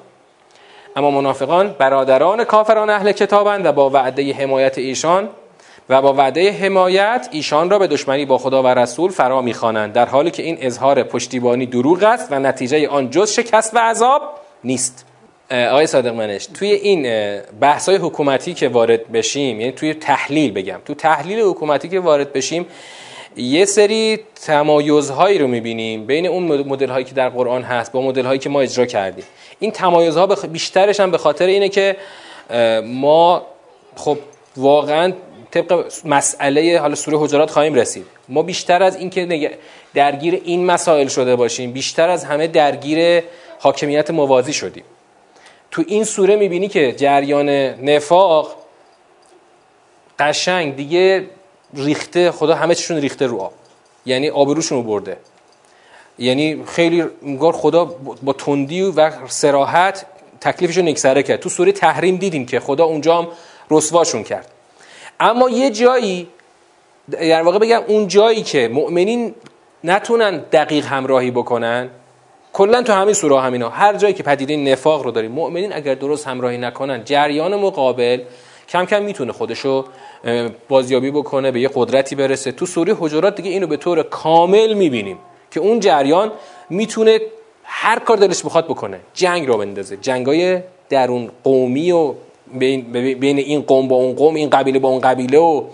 [0.97, 5.29] اما منافقان برادران کافران اهل کتابند و با وعده حمایت ایشان
[5.89, 10.07] و با وعده حمایت ایشان را به دشمنی با خدا و رسول فرا می‌خوانند در
[10.07, 14.23] حالی که این اظهار پشتیبانی دروغ است و نتیجه آن جز شکست و عذاب
[14.65, 15.07] نیست.
[15.51, 17.03] آقای صادق منش توی این
[17.61, 22.33] بحث های حکومتی که وارد بشیم یعنی توی تحلیل بگم تو تحلیل حکومتی که وارد
[22.33, 22.67] بشیم
[23.37, 28.25] یه سری تمایزهایی رو می‌بینیم بین اون مدل هایی که در قرآن هست با مدل
[28.25, 29.25] هایی که ما اجرا کردیم.
[29.59, 31.97] این تمایزها بیشترش هم به خاطر اینه که
[32.85, 33.47] ما
[33.97, 34.19] خب
[34.57, 35.13] واقعا
[35.51, 38.07] طبق مسئله حالا سوره حجرات خواهیم رسید.
[38.29, 39.51] ما بیشتر از اینکه
[39.95, 43.23] درگیر این مسائل شده باشیم بیشتر از همه درگیر
[43.59, 44.85] حاکمیت موازی شدیم.
[45.71, 47.49] تو این سوره می‌بینی که جریان
[47.89, 48.57] نفاق
[50.19, 51.25] قشنگ دیگه
[51.75, 53.53] ریخته خدا همه چیشون ریخته رو آب.
[54.07, 55.17] یعنی آبروشون رو برده.
[56.19, 57.85] یعنی خیلی انگار خدا
[58.23, 60.07] با تندی و سراحت
[60.41, 61.41] تکلیفش رو نکسره کرد.
[61.41, 63.29] تو سوره تحریم دیدیم که خدا اونجا هم
[63.71, 64.49] رسواشون کرد.
[65.21, 66.29] اما یه جایی
[67.11, 69.35] در واقع بگم اون جایی که مؤمنین
[69.85, 71.89] نتونن دقیق همراهی بکنن
[72.53, 73.69] کلا تو همین سوره همینا.
[73.69, 78.21] هر جایی که پدیده نفاق رو داریم مؤمنین اگر درست همراهی نکنن جریان مقابل
[78.69, 79.85] کم کم می‌تونه خودشو
[80.69, 82.53] بازیابی بکنه به یه قدرتی برسه.
[82.53, 85.19] تو سوره حجرات دیگه اینو به طور کامل می‌بینیم
[85.51, 86.33] که اون جریان
[86.71, 87.21] می‌تونه
[87.65, 89.01] هر کار دلش بخواد بکنه.
[89.15, 89.97] جنگ رو بندازه.
[89.97, 92.15] جنگای درون قومی و
[92.55, 95.65] بین, این قوم با اون قوم این قبیله با اون قبیله و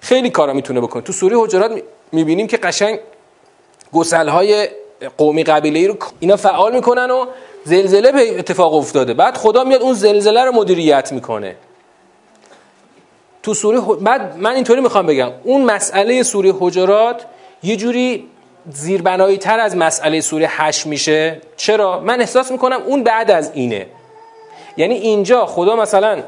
[0.00, 1.02] خیلی کارا می‌تونه بکنه.
[1.02, 2.98] تو سوره حجرات می‌بینیم که قشنگ
[3.92, 4.68] گسلهای
[5.18, 7.26] قومی قبیله رو اینا فعال می‌کنن و
[7.64, 9.14] زلزله به اتفاق افتاده.
[9.14, 11.56] بعد خدا میاد اون زلزله رو مدیریت می‌کنه.
[13.46, 15.30] تو سوره بعد من اینطوری می‌خوام بگم.
[15.44, 17.24] اون مسئله سوره حجرات
[17.62, 18.28] یه جوری
[18.72, 21.40] زیربنایی تر از مسئله سوره هش میشه.
[21.56, 23.86] چرا؟ من احساس می‌کنم اون بعد از اینه.
[24.76, 26.22] یعنی اینجا خدا مثلا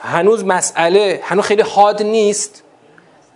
[0.00, 2.62] هنوز مسئله هنوز خیلی حاد نیست.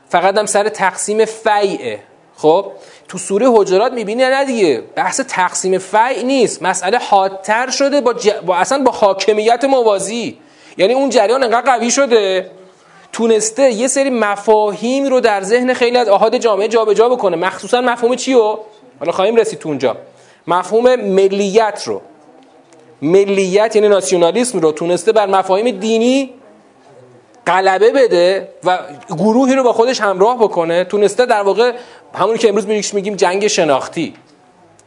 [0.08, 1.98] فقط هم سر تقسیم فیعه.
[2.36, 2.72] خب؟
[3.08, 4.82] تو سوره حجرات می‌بینی نه دیگه.
[4.94, 6.62] بحث تقسیم فیع نیست.
[6.62, 8.14] مسئله حادتر شده با,
[8.46, 10.38] با اصلا با حاکمیت موازی.
[10.78, 12.50] یعنی اون جریان انقدر قوی شده.
[13.12, 17.36] تونسته یه سری مفاهیم رو در ذهن خیلی از آهاد جامعه جابجا بکنه.
[17.36, 18.58] مخصوصا مفهوم چی رو
[18.98, 19.96] حالا خواهیم رسید تو اونجا.
[20.46, 22.00] مفهوم ملیت رو.
[23.02, 26.34] ملیت یعنی ناسیونالیسم رو تونسته بر مفاهیم دینی
[27.46, 30.84] غلبه بده و گروهی رو با خودش همراه بکنه.
[30.84, 31.72] تونسته در واقع
[32.14, 34.14] همونی که امروز میگیم جنگ شناختی.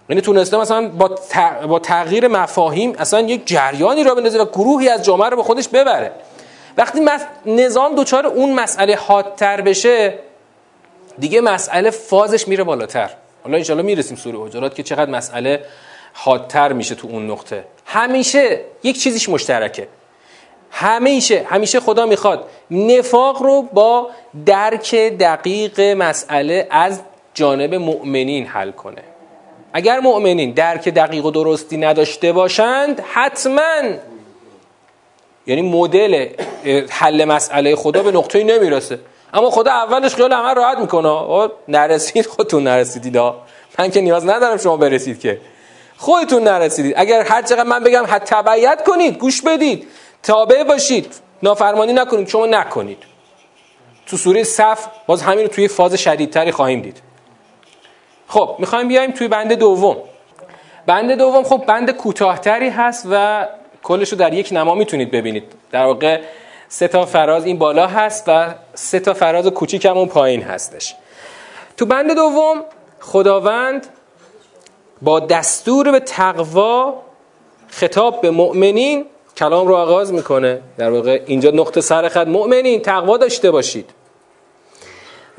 [0.09, 0.89] یعنی تونسته مثلا
[1.67, 5.67] با, تغییر مفاهیم اصلا یک جریانی را بندازه و گروهی از جامعه رو به خودش
[5.67, 6.11] ببره.
[6.79, 6.99] وقتی
[7.45, 10.13] نظام دوچار اون مسئله حادتر بشه
[11.19, 13.09] دیگه مسئله فازش میره بالاتر.
[13.43, 15.65] حالا انشالله می‌رسیم سوره حجرات که چقدر مسئله
[16.13, 17.63] حادتر میشه تو اون نقطه.
[17.85, 19.87] همیشه یک چیزیش مشترکه.
[20.71, 24.09] همیشه همیشه خدا می‌خواد نفاق رو با
[24.45, 27.01] درک دقیق مسئله از
[27.33, 29.03] جانب مؤمنین حل کنه.
[29.73, 33.81] اگر مؤمنین درک دقیق و درستی نداشته باشند حتما
[35.49, 36.27] یعنی مدل
[36.89, 38.99] حل مسئله خدا به نقطه نمی‌رسه.
[39.33, 41.49] اما خدا اولش خیال همه راحت می‌کنه.
[41.67, 43.17] نرسید خودتون نرسیدید.
[43.79, 45.41] من که نیاز ندارم شما برسید که.
[45.97, 46.93] خودتون نرسیدید.
[46.97, 49.87] اگر هر چقدر من بگم حد تبعیت کنید گوش بدید.
[50.23, 51.15] تابع باشید.
[51.43, 52.27] نافرمانی نکنید.
[52.27, 53.03] شما نکنید.
[54.07, 57.01] تو سوره صف باز همین رو توی فاز شدیدتری خواهیم دید.
[58.27, 59.97] خب می‌خوایم بیایم توی بند دوم.
[60.85, 63.47] بند دوم خب بند کوتاهتری هست و
[63.83, 65.43] کلش رو در یک نما می‌تونید ببینید.
[65.71, 66.21] در واقع
[66.67, 70.95] سه تا فراز این بالا هست و سه تا فراز کوچیک هم اون پایین هستش.
[71.77, 72.63] تو بند دوم
[72.99, 73.87] خداوند
[75.01, 77.01] با دستور به تقوا
[77.67, 79.05] خطاب به مؤمنین
[79.37, 80.61] کلام رو آغاز می‌کنه.
[80.77, 83.89] در واقع اینجا نقطه سر خط مؤمنین تقوا داشته باشید.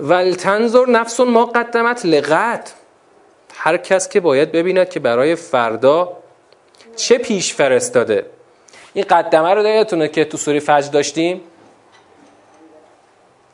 [0.01, 2.75] ولتنظر نفس ما قدمت لغت
[3.55, 6.13] هر کس که باید ببیند که برای فردا
[7.01, 8.27] چه پیش فرستاده؟
[8.95, 11.41] این قدمه رو یادتونه که تو سوره فجر داشتیم؟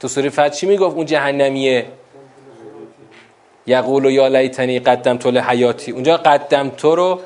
[0.00, 1.86] تو سوره فجر چی می‌گفت؟ اون جهنمیه.
[3.66, 7.20] یقول و یا لیتنی قدم تو حیاتی اونجا قدم تو رو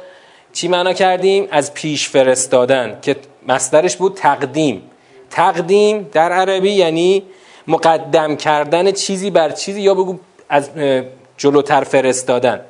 [0.52, 3.16] چی معنا کردیم؟ از پیش فرستادن که
[3.48, 4.90] مصدرش بود تقدیم.
[5.30, 7.22] تقدیم در عربی یعنی
[7.66, 10.70] مقدم کردن چیزی بر چیزی یا بگو از
[11.36, 12.60] جلوتر فرستادن.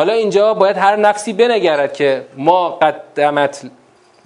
[0.00, 3.62] حالا اینجا باید هر نفسی بنگرد که ما قدمت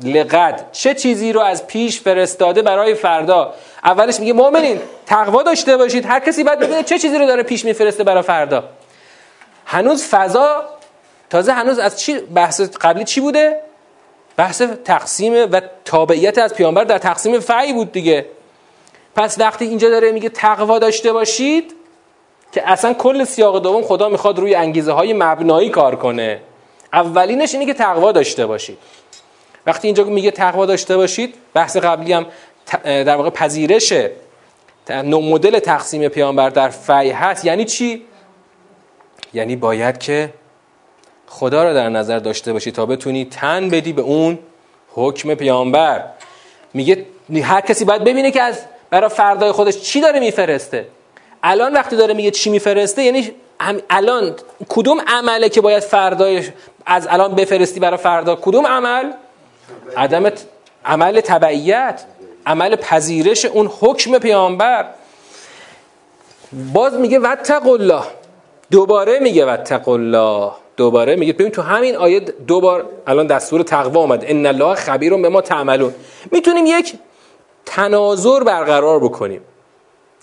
[0.04, 3.54] لقد چه چیزی رو از پیش فرستاده برای فردا.
[3.84, 6.06] اولش میگه مؤمنین تقوا داشته باشید.
[6.06, 8.64] هر کسی باید ببینه چه چیزی رو داره پیش میفرسته برای فردا.
[9.66, 10.64] هنوز فضا
[11.30, 13.60] تازه هنوز از چی بحث قبلی چی بوده؟
[14.36, 18.26] بحث تقسیم و تابعیت از پیامبر در تقسیم فعی بود دیگه.
[19.16, 21.74] پس وقتی اینجا داره میگه تقوا داشته باشید
[22.54, 26.40] که اصلا کل سیاق دوم خدا می‌خواد روی انگیزه های مبنایی کار کنه.
[26.92, 28.78] اولینش اینه که تقوا داشته باشید.
[29.66, 32.26] وقتی اینجا میگه تقوا داشته باشید بحث قبلی هم
[32.84, 33.92] در واقع پذیرش
[35.04, 37.44] مدل تقسیم پیامبر در فی هست.
[37.44, 38.02] یعنی چی؟
[39.34, 40.30] یعنی باید که
[41.26, 44.38] خدا را در نظر داشته باشی تا بتونی تن بدی به اون
[44.92, 46.04] حکم پیامبر.
[46.74, 47.06] میگه
[47.42, 50.86] هر کسی باید ببینه که از برای فردای خودش چی داره میفرسته.
[51.46, 53.30] الان وقتی داره میگه چی میفرسته یعنی
[53.90, 54.34] الان
[54.68, 56.42] کدوم عمله که باید فردای
[56.86, 59.12] از الان بفرستی برای فردا؟ کدوم عمل؟
[59.96, 60.32] عدم
[60.84, 62.04] عمل تبعیت
[62.46, 64.86] عمل پذیرش اون حکم پیامبر.
[66.72, 68.02] باز میگه وتق الله
[68.70, 71.32] دوباره میگه وتق الله دوباره میگه.
[71.32, 74.24] ببین تو همین آیه دوبار الان دستور تقوا اومد.
[74.26, 75.94] ان الله خبیر به ما تعملون.
[76.30, 76.94] می‌تونیم یک
[77.66, 79.40] تناظر برقرار بکنیم.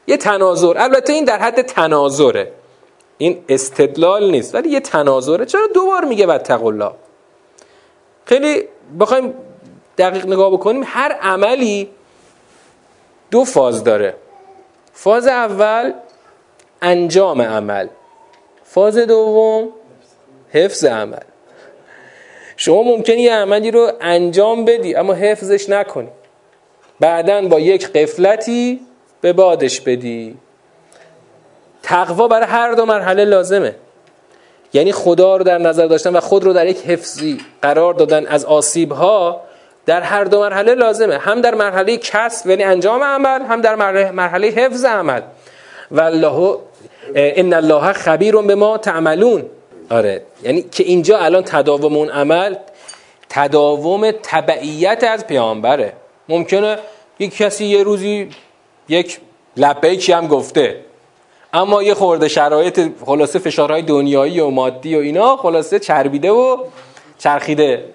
[0.08, 0.78] یه تناظر.
[0.78, 2.52] البته این در حد تناظره.
[3.18, 5.46] این استدلال نیست ولی یه تناظره.
[5.46, 6.92] چرا دوبار میگه وتق الله؟
[8.26, 8.64] خیلی
[9.00, 9.34] بخوایم
[9.98, 10.84] دقیق نگاه بکنیم.
[10.86, 11.90] هر عملی
[13.32, 14.16] دو فاز داره.
[14.94, 15.94] فاز اول
[16.82, 17.88] انجام عمل.
[18.64, 19.70] فاز دوم
[20.50, 21.24] حفظ عمل.
[22.58, 26.10] شما ممکنه یه عملی رو انجام بدی اما حفظش نکنی.
[27.00, 28.80] بعدا با یک قفلتی
[29.22, 30.38] به بادش بدی.
[31.84, 33.76] تقوا برای هر دو مرحله لازمه.
[34.74, 38.46] یعنی خدا رو در نظر داشتن و خود رو در یک حفظی قرار دادن از
[38.46, 39.42] آسیب ها
[39.86, 41.18] در هر دو مرحله لازمه.
[41.18, 43.76] هم در مرحله کسب یعنی انجام عمل هم در
[44.12, 45.22] مرحله حفظ عمل.
[45.92, 46.58] و الله
[47.16, 49.46] ان الله خبیر به ما تعملون.
[49.90, 50.22] آره.
[50.44, 52.56] یعنی که اینجا الان تداوم اون عمل
[53.30, 55.94] تداوم تبعیت از پیامبره.
[56.30, 56.78] ممکنه
[57.20, 58.30] یک کسی یه روزی
[58.92, 59.20] یک
[59.58, 60.76] لبیکی هم گفته.
[61.54, 66.58] اما یه خورده شرایط خلاصه فشارهای دنیایی و مادی و اینا خلاصه چربیده و
[67.18, 67.86] چرخیده.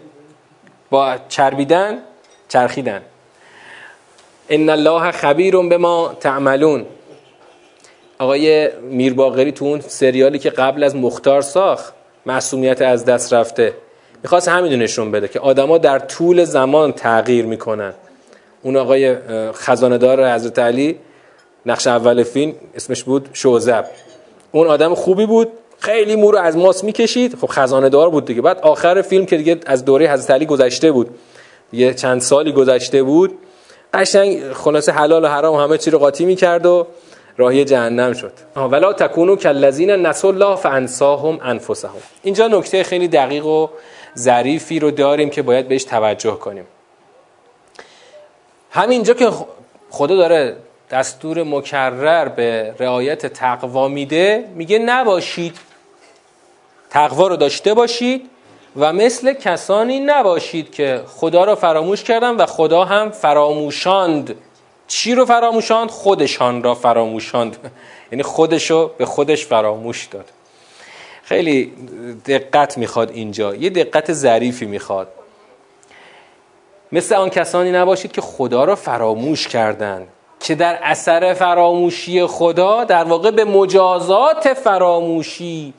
[0.91, 1.99] با چربیدن
[2.49, 3.03] چرخیدن.
[4.49, 6.87] ان الله خبیر به ما تعملون.
[8.19, 11.95] آقای میرباقری تو اون سریالی که قبل از مختار ساخت
[12.27, 13.75] معصومیت از دست رفته.
[14.23, 17.95] می‌خواست همین نشون بده که آدما در طول زمان تغییر می‌کنن.
[18.67, 19.17] اون آقای
[19.53, 20.99] خزاندار حضرت علی
[21.67, 23.85] نقش اول فیلم اسمش بود شوزب
[24.53, 25.49] اون آدم خوبی بود
[25.79, 27.37] خیلی مو رو از ماس می‌کشید.
[27.37, 28.43] خب خزانه دار بود دیگه.
[28.43, 31.11] بعد آخر فیلم که دیگه از دوره حضرت علی گذشته بود.
[31.73, 33.39] یه چند سالی گذشته بود.
[33.95, 36.87] قشنگ خلاصه حلال و حرام همه چی رو قاطی می‌کرد و
[37.37, 38.33] راهی جهنم شد.
[38.57, 42.03] ولا تکونو کالذین نسوا الله فانساهم انفسهم.
[42.23, 43.69] اینجا نکته خیلی دقیق و
[44.19, 46.65] ظریفی رو داریم که باید بهش توجه کنیم.
[48.77, 49.31] همینجا که
[49.91, 50.57] خدا داره
[50.91, 55.57] دستور مکرر به رعایت تقوا میده میگه نباشید.
[56.91, 58.31] تقوا رو داشته باشید
[58.77, 64.35] و مثل کسانی نباشید که خدا را فراموش کردن و خدا هم فراموشاند.
[64.89, 67.57] چی رو فراموشاند؟ خودشان را فراموشاند.
[68.13, 70.31] یعنی خودشو به خودش فراموش داد.
[71.23, 71.73] خیلی
[72.27, 73.55] دقت می‌خواد اینجا.
[73.55, 75.09] یه دقت ظریفی می‌خواد.
[76.93, 80.09] مثل آن کسانی نباشید که خدا را فراموش کردند
[80.41, 85.75] که در اثر فراموشی خدا در واقع به مجازات فراموشی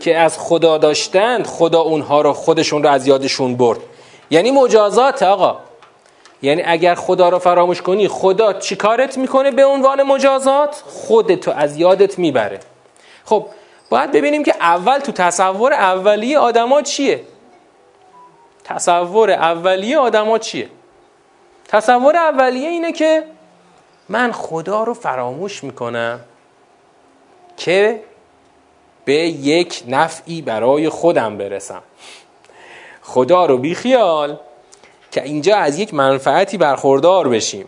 [0.00, 3.78] که از خدا داشتند خدا اونها رو خودشون رو از یادشون برد.
[4.30, 5.56] یعنی مجازات آقا.
[6.42, 12.18] یعنی اگر خدا رو فراموش کنی خدا چیکارت می‌کنه به عنوان مجازات؟ خودتو از یادت
[12.18, 12.60] می‌بره.
[13.24, 13.46] خب
[13.90, 17.20] باید ببینیم که اول تو تصور اولیه آدما چیه؟
[18.68, 20.68] تصور اولیه آدما چیه؟
[21.68, 23.24] تصور اولیه اینه که
[24.08, 26.20] من خدا رو فراموش می‌کنم
[27.56, 28.02] که
[29.04, 31.82] به یک نفعی برای خودم برسم.
[33.02, 34.36] خدا رو بیخیال
[35.10, 37.66] که اینجا از یک منفعتی برخوردار بشیم.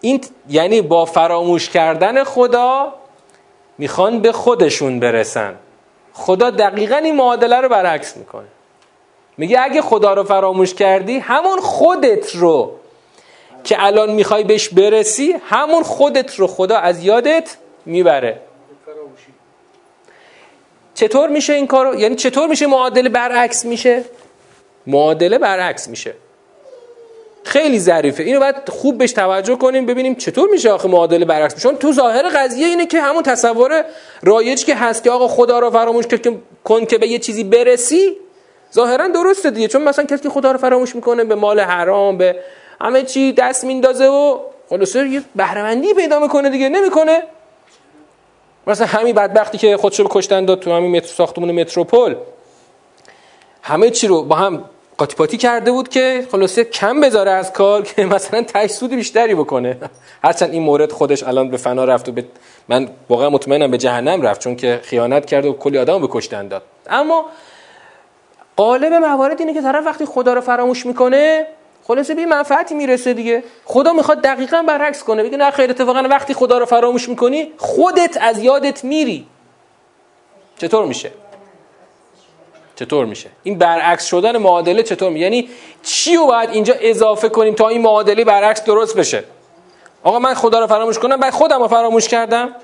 [0.00, 2.94] این یعنی با فراموش کردن خدا
[3.78, 5.56] می‌خوان به خودشون برسن.
[6.12, 8.46] خدا دقیقا این معادله رو برعکس می‌کنه.
[9.38, 12.72] میگه اگه خدا رو فراموش کردی همون خودت رو
[13.64, 18.40] که الان می‌خوای بهش برسی همون خودت رو خدا از یادت می‌بره.
[20.94, 24.04] چطور میشه این کارو؟ یعنی چطور میشه معادله برعکس میشه؟
[24.86, 26.14] معادله برعکس میشه.
[27.44, 28.22] خیلی ظریفه.
[28.22, 31.72] اینو باید خوب بهش توجه کنیم ببینیم چطور میشه آخه معادله برعکس میشه.
[31.72, 33.84] تو ظاهر قضیه اینه که همون تصور
[34.22, 36.04] رایج که هست که آقا خدا رو فراموش
[36.64, 38.16] کن که به یه چیزی برسی
[38.74, 42.36] ظاهرا درسته دیگه چون مثلا کسی که خدا رو فراموش می‌کنه به مال حرام به
[42.80, 44.38] همه چی دست میندازه و
[44.68, 47.22] خلاصه یه بهرهمندی پیدا می‌کنه دیگه نمی‌کنه.
[48.66, 52.16] مثلا همین بدبختی که خودشو به کشتن داد تو همین مترو ساختمون متروپول.
[53.62, 54.64] همه چی رو با هم
[54.98, 59.34] قاطی پاتی کرده بود که خلاصه کم بذاره از کار که مثلا تش سود بیشتری
[59.34, 59.76] بکنه.
[60.24, 62.24] هرچند این مورد خودش الان به فنا رفت و به
[62.68, 66.48] من واقعا مطمئنم به جهنم رفت چون که خیانت کرد و کلی آدم به کشتن
[66.48, 66.62] داد.
[66.90, 67.24] اما
[68.56, 71.46] قالب موارد اینه که طرف وقتی خدا رو فراموش می‌کنه
[71.86, 73.44] خلاصه به منفعتی می‌رسه دیگه.
[73.64, 75.22] خدا می‌خواد دقیقا برعکس کنه.
[75.22, 79.26] بگه نه خیر اتفاقا وقتی خدا رو فراموش می‌کنی خودت از یادت میری.
[80.58, 81.10] چطور میشه؟
[82.76, 85.48] چطور میشه؟ این برعکس شدن معادله چطور میشه؟ یعنی
[85.82, 89.24] چی رو باید اینجا اضافه کنیم تا این معادله برعکس درست بشه؟
[90.02, 92.54] آقا من خدا رو فراموش کنم بعد خودم رو فراموش کردم.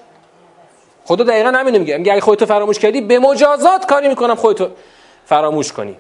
[1.04, 1.98] خدا دقیقا همینو میگه.
[1.98, 4.68] میگه اگه خودتو فراموش کردی به مجازات کاری می‌کنم خودتو.
[5.26, 5.96] فراموش کنی.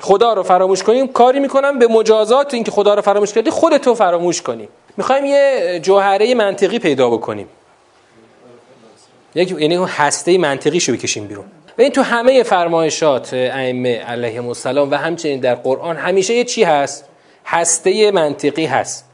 [0.00, 4.42] خدا رو فراموش کنیم کاری می‌کنم به مجازات اینکه خدا رو فراموش کردی خودتو فراموش
[4.42, 4.68] کنی.
[4.96, 7.48] می‌خوایم یه جوهره منطقی پیدا بکنیم.
[9.34, 11.44] یک یعنی هسته منطقی شو بکشیم بیرون.
[11.78, 16.64] و این تو همه فرمایشات ائمه علیهم السلام و همچنین در قرآن همیشه یه چی
[16.64, 17.04] هست؟
[17.46, 19.04] هسته منطقی هست.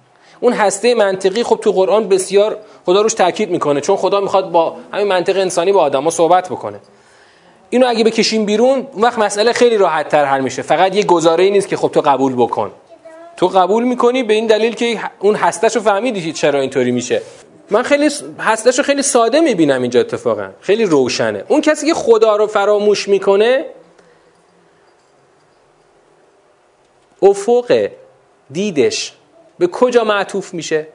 [0.40, 2.56] اون هسته منطقی خب تو قرآن بسیار
[2.86, 6.78] خدا روش تاکید می‌کنه چون خدا می‌خواد با همین منطق انسانی با آدما صحبت بکنه.
[7.72, 10.62] اینو اگه بکشیم بیرون اون وقت مسئله خیلی راحت تر حل میشه.
[10.62, 12.70] فقط یه گزاره ای نیست که خب تو قبول بکن.
[13.36, 17.22] تو قبول می‌کنی به این دلیل که اون هستش رو فهمیدی چرا اینطوری میشه.
[17.70, 20.48] من خیلی هستش رو خیلی ساده می‌بینم اینجا اتفاقا.
[20.60, 21.44] خیلی روشنه.
[21.48, 23.66] اون کسی که خدا رو فراموش می‌کنه
[27.22, 27.88] افق
[28.50, 29.12] دیدش
[29.58, 30.86] به کجا معطوف میشه؟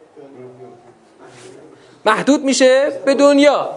[2.05, 3.69] محدود میشه به دنیا.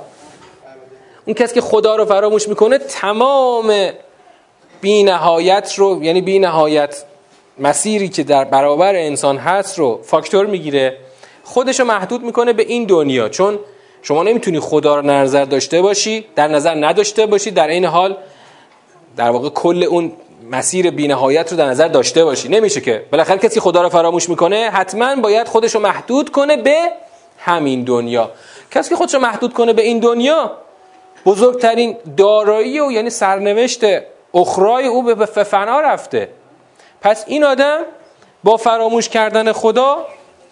[1.27, 3.91] اون کسی که خدا رو فراموش می‌کنه تمام
[4.81, 7.05] بی نهایت رو یعنی بی نهایت
[7.59, 10.97] مسیری که در برابر انسان هست رو فاکتور می‌گیره
[11.45, 13.29] خودش رو محدود می‌کنه به این دنیا.
[13.29, 13.59] چون
[14.03, 18.17] شما نمی‌تونی خدا رو نظر داشته باشی در نظر نداشته باشی در این حال
[19.17, 20.13] در واقع کل اون
[20.51, 22.49] مسیر بینهایت رو در نظر داشته باشی.
[22.49, 26.77] نمیشه که بالاخره کسی خدا رو فراموش می‌کنه حتما باید خودش رو محدود کنه به
[27.39, 28.31] همین دنیا.
[28.71, 30.53] کسی که خودش رو محدود کنه به این دنیا
[31.27, 33.81] بزرگترین دارایی و یعنی سرنوشت
[34.35, 36.29] اخرای او به فنا رفته.
[37.01, 37.81] پس این آدم
[38.45, 40.07] با فراموش کردن خدا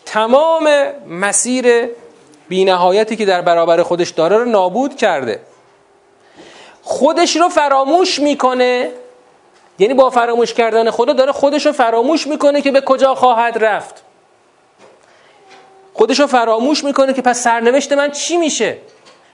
[0.05, 0.69] تمام
[1.09, 1.89] مسیر
[2.49, 5.41] بینهایتی که در برابر خودش داره رو نابود کرده.
[6.83, 8.91] خودش رو فراموش می‌کنه
[9.79, 14.03] یعنی با فراموش کردن خدا داره خودش رو فراموش می‌کنه که به کجا خواهد رفت.
[15.95, 18.79] خودش رو فراموش می‌کنه که پس سرنوشت من چی میشه؟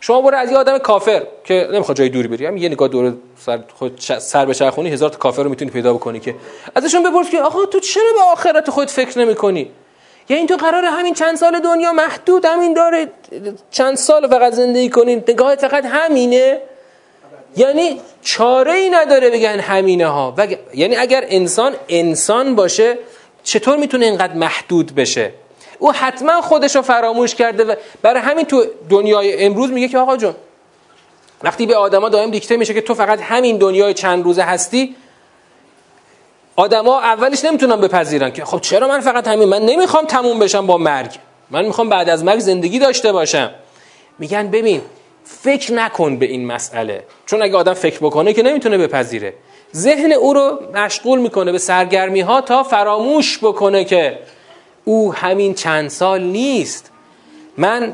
[0.06, 2.60] شما برو از یه آدم کافر که نمی‌خواد جای دوری بری.
[2.60, 3.14] یه نگاه دور
[3.46, 6.34] سر خود سر به چرخونی هزار تا کافر رو می‌تونی پیدا بکنی که
[6.74, 9.70] ازشون بپرس که آقا تو چرا به آخرت خود فکر نمی‌کنی؟
[10.28, 13.08] یا این تو قرار همین چند سال دنیا محدود همین داره
[13.70, 15.24] چند سال فقط زندگی کنین.
[15.28, 16.60] نگاه فقط همینه.
[17.56, 20.34] یعنی چاره ای نداره بگن همینه ها.
[20.38, 22.98] و یعنی اگر انسان انسان باشه
[23.42, 25.32] چطور می‌تونه اینقدر محدود بشه؟
[25.84, 30.16] او حتما خودش رو فراموش کرده و برای همین تو دنیای امروز میگه که آقا
[30.16, 30.34] جون
[31.42, 34.96] وقتی به آدما دائم دیکته میشه که تو فقط همین دنیای چند روزه هستی
[36.56, 40.78] آدما اولش نمی‌تونن بپذیرن که خب چرا من فقط همین؟ من نمی‌خوام تموم بشم با
[40.78, 41.10] مرگ.
[41.50, 43.50] من می‌خوام بعد از مرگ زندگی داشته باشم.
[44.18, 44.80] میگن ببین
[45.24, 47.04] فکر نکن به این مسئله.
[47.26, 49.34] چون اگه آدم فکر بکنه که نمی‌تونه بپذیره.
[49.76, 54.18] ذهن او رو مشغول می‌کنه به سرگرمی ها تا فراموش بکنه که
[54.84, 56.90] او همین چند سال نیست.
[57.56, 57.92] من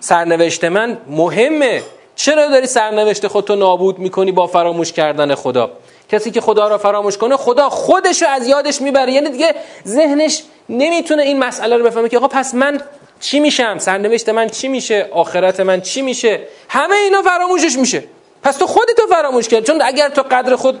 [0.00, 1.82] سرنوشت من مهمه.
[2.16, 5.70] چرا داری سرنوشت خودتو نابود می‌کنی با فراموش کردن خدا؟
[6.08, 9.12] کسی که خدا را فراموش کنه خدا خودش رو از یادش می‌بره.
[9.12, 9.54] یعنی دیگه
[9.86, 12.80] ذهنش نمی‌تونه این مسئله رو بفهمه که آقا پس من
[13.20, 18.04] چی میشم؟ سرنوشت من چی میشه؟ آخرت من چی میشه؟ همه اینا فراموشش میشه.
[18.42, 20.80] پس تو خودتو فراموش کرد چون اگر تو قدر خود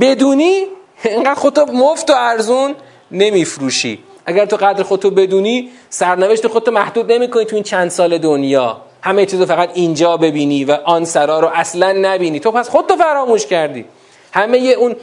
[0.00, 0.64] بدونی
[1.04, 2.74] اینقدر خودتو مفت و ارزون
[3.10, 3.98] نمیفروشی.
[4.26, 8.80] اگر تو قدر خودتو بدونی سرنوشت خودتو محدود نمی‌کنی تو این چند سال دنیا.
[9.02, 12.40] همه چیزو فقط اینجا ببینی و آن سرا رو اصلا نبینی.
[12.40, 13.84] تو پس خودتو فراموش کردی.
[14.32, 14.96] همه اون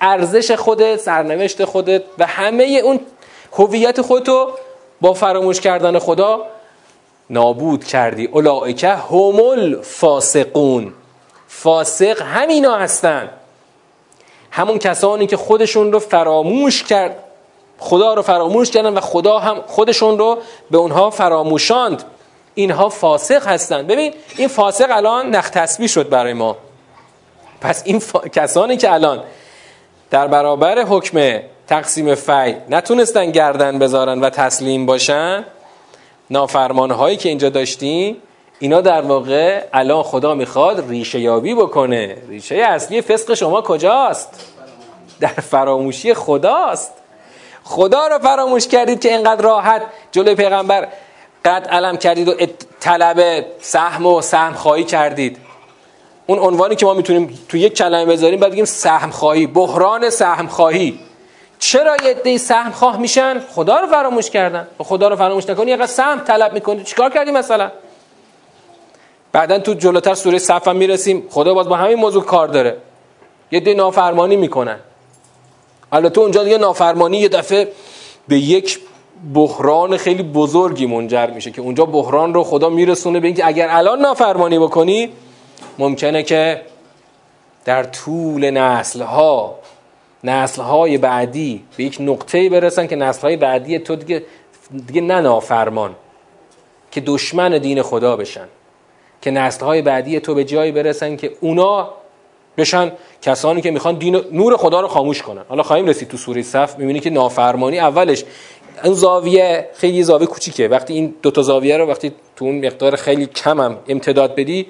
[0.00, 3.00] ارزش خودت سرنوشت خودت و همه اون
[3.52, 4.50] هویت خودتو
[5.00, 6.46] با فراموش کردن خدا
[7.30, 8.26] نابود کردی.
[8.26, 10.92] اولائکه همول فاسقون
[11.48, 13.28] فاسق همینا هستن.
[14.50, 17.24] همون کسانی که خودشون رو فراموش کرد.
[17.78, 20.38] خدا رو فراموش کردن و خدا هم خودشون رو
[20.70, 22.04] به اونها فراموشاند.
[22.54, 23.86] اینها فاسق هستند.
[23.86, 26.56] ببین این فاسق الان نخ تسبیح شد برای ما.
[27.60, 28.02] پس این
[28.32, 29.22] کسانی که الان
[30.10, 35.44] در برابر حکم تقسیم فی نتونستن گردن بذارن و تسلیم باشن
[36.30, 38.16] نافرمان هایی که اینجا داشتیم
[38.58, 42.16] اینا در واقع الان خدا می‌خواد ریشه یابی بکنه.
[42.28, 44.54] ریشه اصلی فسق شما کجاست؟
[45.20, 46.92] در فراموشی خداست.
[47.68, 50.88] خدا رو فراموش کردید که اینقدر راحت جلوی پیغمبر
[51.44, 52.34] قد علم کردید و
[52.80, 55.36] طلب سهم و سهم خواهی کردید.
[56.26, 60.46] اون عنوانی که ما می‌تونیم تو یک کلمه بذاریم بعد بگیم سهم خواهی بحران سهم
[60.46, 60.98] خواهی.
[61.58, 64.68] چرا یه عده سهم خواه میشن؟ خدا رو فراموش کردن.
[64.80, 66.84] و خدا رو فراموش نکنی یه سهم طلب می‌کنی.
[66.84, 67.70] چیکار کردی مثلا؟
[69.32, 72.76] بعدا تو جلوتر سوره صف می‌رسیم خدا باز با همین موضوع کار داره.
[73.50, 74.78] یه دی نافرمانی می‌کنن.
[75.92, 77.68] البته اونجا دیگه نافرمانی یه دفعه
[78.28, 78.78] به یک
[79.34, 84.00] بحران خیلی بزرگی منجر میشه که اونجا بحران رو خدا میرسونه به اینکه اگر الان
[84.00, 85.08] نافرمانی بکنی
[85.78, 86.62] ممکنه که
[87.64, 89.58] در طول نسلها
[90.24, 94.22] نسلهای بعدی به یک نقطه برسن که نسلهای بعدی تو دیگه,
[94.86, 95.94] دیگه نه نافرمان
[96.90, 98.48] که دشمن دین خدا بشن
[99.22, 101.90] که نسلهای بعدی تو به جایی برسن که اونا
[102.58, 102.92] بشن
[103.22, 105.42] کسانی که می‌خوان دین نور خدا رو خاموش کنن.
[105.48, 108.24] حالا خواهیم رسید تو سوره صف می‌بینی که نافرمانی اولش
[108.84, 110.68] اون زاویه خیلی زاویه کوچیکه.
[110.68, 114.66] وقتی این دو تا زاویه رو وقتی تو اون مقدار خیلی کم هم امتداد بدی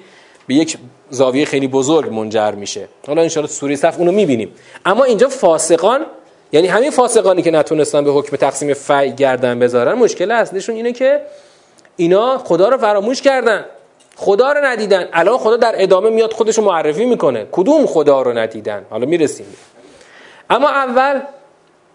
[0.47, 0.77] به یک
[1.09, 2.87] زاویه خیلی بزرگ منجر میشه.
[3.07, 4.51] حالا ان سوره صف اونو می‌بینیم.
[4.85, 6.05] اما اینجا فاسقان
[6.51, 11.21] یعنی همین فاسقانی که نتونستن به حکم تقسیم فی گردن بذارن مشکل اصلیشون اینه که
[11.95, 13.65] اینا خدا رو فراموش کردن.
[14.19, 15.09] خدا رو ندیدن.
[15.13, 17.47] الان خدا در ادامه میاد خودش رو معرفی می‌کنه.
[17.51, 19.45] کدوم خدا رو ندیدن؟ حالا می‌رسیم.
[20.49, 21.21] اما اول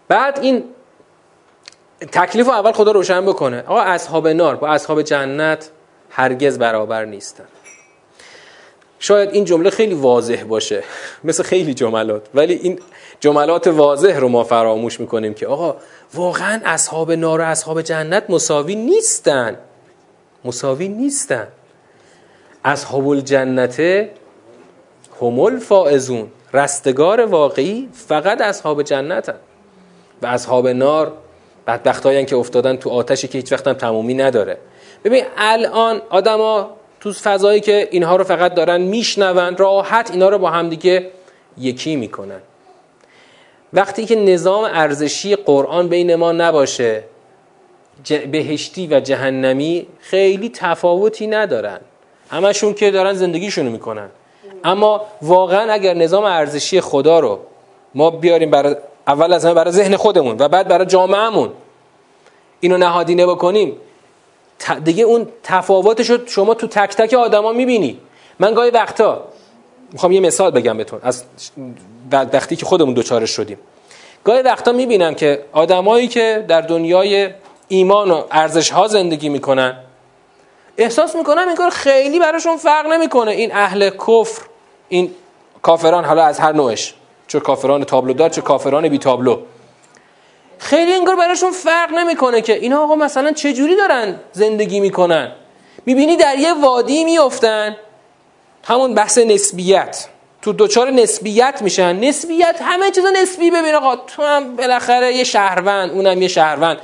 [0.07, 0.63] بعد این
[2.11, 3.63] تکلیف اول خدا روشن بکنه.
[3.67, 5.69] آقا اصحاب نار با اصحاب جنت
[6.09, 7.45] هرگز برابر نیستن.
[8.99, 10.83] شاید این جمله خیلی واضح باشه.
[11.23, 12.27] مثل خیلی جملات.
[12.33, 12.79] ولی این
[13.19, 15.75] جملات واضح رو ما فراموش می‌کنیم که آقا
[16.13, 19.57] واقعا اصحاب نار و اصحاب جنت مساوی نیستن.
[20.45, 21.47] مساوی نیستن.
[22.65, 23.79] اصحاب الجنت
[25.21, 26.27] هم الفائزون.
[26.53, 29.35] رستگار واقعی فقط اصحاب جنتن.
[30.21, 31.13] و اصحاب نار
[31.67, 34.57] بدبختایی که افتادن تو آتشی که هیچ وقت هم تمومی نداره.
[35.03, 40.49] ببین الان آدما تو فضایی که اینها رو فقط دارن میشنون راحت اینا رو با
[40.49, 41.11] همدیگه
[41.57, 42.39] یکی می‌کنن.
[43.73, 47.03] وقتی که نظام ارزشی قرآن بین ما نباشه
[48.31, 51.79] بهشتی و جهنمی خیلی تفاوتی ندارن.
[52.29, 54.09] همشون که دارن زندگیشونو می‌کنن.
[54.63, 57.39] اما واقعا اگر نظام ارزشی خدا رو
[57.95, 58.75] ما بیاریم برای
[59.07, 61.51] اول از همه برای ذهن خودمون و بعد برای جامعهمون
[62.59, 63.77] اینو نهادینه بکنیم
[64.83, 67.99] دیگه اون تفاوتش رو شما تو تک تک آدما می‌بینی.
[68.39, 69.23] من گاهی وقتا
[69.91, 71.23] می‌خوام یه مثال بگم بهتون از
[72.11, 73.57] وقتی که خودمون دوچارش شدیم.
[74.23, 77.29] گاهی وقتا می‌بینم که آدمایی که در دنیای
[77.67, 79.77] ایمان و ارزش ها زندگی می‌کنن
[80.77, 83.31] احساس می‌کنم این کار خیلی براشون فرق نمی‌کنه.
[83.31, 84.41] این اهل کفر
[84.89, 85.15] این
[85.61, 86.93] کافران حالا از هر نوعش
[87.27, 89.41] چه کافران تابلو دار چه کافران بی تابلو.
[90.59, 95.31] خیلی انگار براشون فرق نمی‌کنه که اینا آقا مثلا چه جوری دارن زندگی می‌کنن؟
[95.85, 97.77] می‌بینی در یه وادی میفتن
[98.63, 100.07] همون بحث نسبیت.
[100.41, 101.95] تو دوچار نسبیت میشن.
[101.95, 106.77] نسبیت همه چیزا نسبی ببین آقا تو هم بالاخره یه شهروند اونم یه شهروند.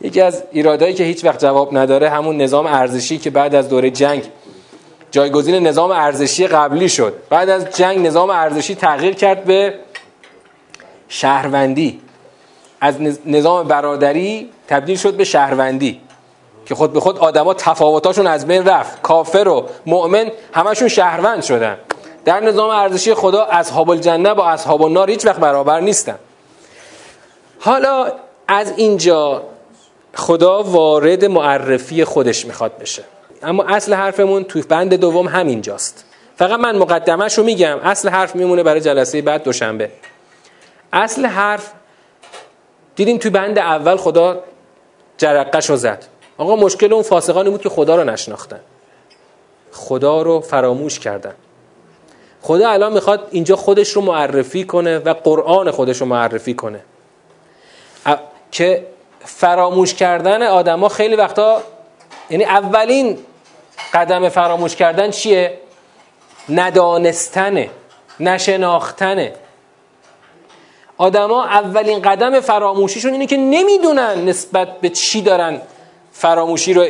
[0.00, 3.90] یکی از ایرادایی که هیچ وقت جواب نداره همون نظام ارزشی که بعد از دوره
[3.90, 4.24] جنگ
[5.10, 7.14] جایگزین نظام ارزشی قبلی شد.
[7.30, 9.74] بعد از جنگ نظام ارزشی تغییر کرد به
[11.08, 12.00] شهروندی.
[12.80, 12.94] از
[13.26, 16.00] نظام برادری تبدیل شد به شهروندی
[16.66, 19.02] که خود به خود آدما تفاوتاشون از بین رفت.
[19.02, 21.78] کافر و مؤمن همشون شهروند شدن.
[22.24, 26.18] در نظام ارزشی خدا اصحاب الجنه با اصحاب النار هیچ وقت برابر نیستن.
[27.60, 28.12] حالا
[28.48, 29.42] از اینجا
[30.14, 33.04] خدا وارد معرفی خودش می‌خواد بشه.
[33.42, 36.04] اما اصل حرفمون توی بند دوم همینجاست.
[36.36, 37.78] فقط من مقدمش رو میگم.
[37.82, 39.90] اصل حرف میمونه برای جلسه بعد دوشنبه.
[40.92, 41.72] اصل حرف
[42.96, 44.42] دیدیم توی بند اول خدا
[45.18, 46.04] جرقش رو زد.
[46.38, 48.60] آقا مشکل اون فاسقانی بود که خدا رو نشناختن.
[49.72, 51.34] خدا رو فراموش کردن.
[52.42, 56.80] خدا الان می‌خواد اینجا خودش رو معرفی کنه و قرآن خودش رو معرفی کنه.
[58.50, 58.86] که
[59.28, 61.62] فراموش کردن آدما خیلی وقتا
[62.30, 63.18] یعنی اولین
[63.94, 65.58] قدم فراموش کردن چیه؟
[66.48, 67.70] ندانستنه
[68.20, 69.32] نشناختنه.
[70.98, 75.60] آدما اولین قدم فراموشیشون اینه که نمی‌دونن نسبت به چی دارن
[76.12, 76.86] فراموشی رو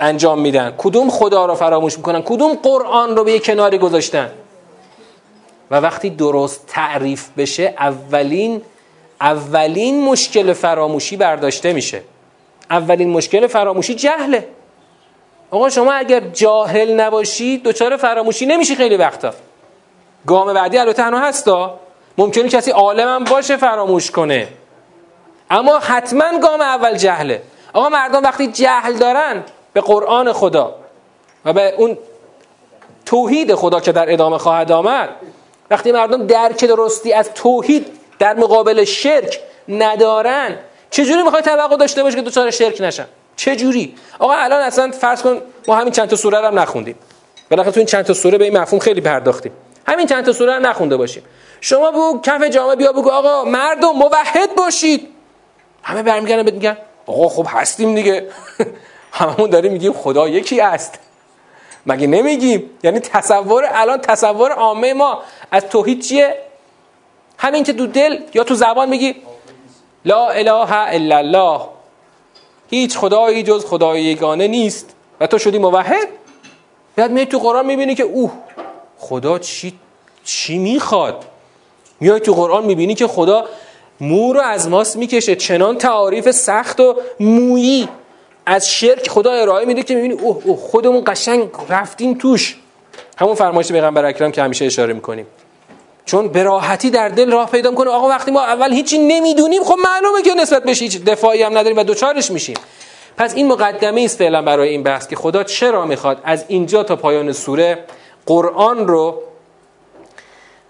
[0.00, 0.74] انجام میدن.
[0.78, 4.30] کدوم خدا رو فراموش می‌کنن؟ کدوم قرآن رو به یک کناری گذاشتن؟
[5.70, 8.62] و وقتی درست تعریف بشه اولین
[9.20, 12.02] اولین مشکل فراموشی برداشته میشه.
[12.70, 14.48] اولین مشکل فراموشی جهله.
[15.50, 19.34] آقا شما اگر جاهل نباشی دوچار فراموشی نمیشی خیلی وقتا.
[20.26, 21.80] گام بعدی البته تنها هستا
[22.18, 24.48] ممکنه کسی عالم باشه فراموش کنه.
[25.50, 27.42] اما حتما گام اول جهله.
[27.72, 30.74] آقا مردم وقتی جهل دارن به قرآن خدا
[31.44, 31.98] و به اون
[33.06, 35.08] توحید خدا که در ادامه خواهد آمد
[35.70, 40.58] وقتی مردم درک درستی از توحید در مقابل شرک ندارن.
[40.90, 43.06] چجوری می‌خوای توقع داشته باشی که دوچار شرک نشن؟
[43.36, 46.94] چجوری؟ آقا الان اصلا فرض کن ما همین چند تا سوره رو هم نخوندیم.
[47.50, 49.52] بالاخره تو این چند تا سوره به این مفهوم خیلی پرداختیم.
[49.86, 51.22] همین چند تا سوره نخونده باشیم.
[51.60, 55.08] شما بگو کف جامعه بیا بگو آقا مردم موحد باشید.
[55.82, 58.26] همه برمیگردن بهت میگن آقا خب هستیم دیگه.
[59.12, 60.98] هممون داریم میگیم خدا یکی است.
[61.86, 66.49] مگه نمیگیم؟ یعنی تصور الان تصور عامه ما از توحید چیه؟
[67.40, 69.14] همین که تو دل یا تو زبان میگی
[70.04, 71.60] لا اله الا الله.
[72.70, 74.94] هیچ خدایی جز خدای یگانه نیست.
[75.20, 76.08] و تو شدی موحد.
[76.96, 78.32] بعد میای تو قرآن می‌بینی که اوه
[78.98, 79.72] خدا چی
[80.24, 81.24] چی می‌خواد؟
[82.00, 83.44] میای تو قرآن می‌بینی که خدا
[84.00, 85.36] مو رو از ماست می‌کشه.
[85.36, 87.88] چنان تعاریف سخت و مویی.
[88.46, 92.56] از شرک خدا ارائه میده که می‌بینی اوه اوه خودمون قشنگ رفتیم توش.
[93.18, 95.26] همون فرمایش پیغمبر اکرم که همیشه اشاره می‌کنیم.
[96.10, 99.76] چون به راحتی در دل راه پیدا کنه آقا وقتی ما اول هیچی نمی‌دونیم خب
[99.84, 102.56] معلومه که نسبت بهش هیچ دفاعی هم نداریم و دوچارش میشیم.
[103.16, 106.96] پس این مقدمه است فعلا برای این بحث که خدا چرا می‌خواد از اینجا تا
[106.96, 107.84] پایان سوره
[108.26, 109.22] قرآن رو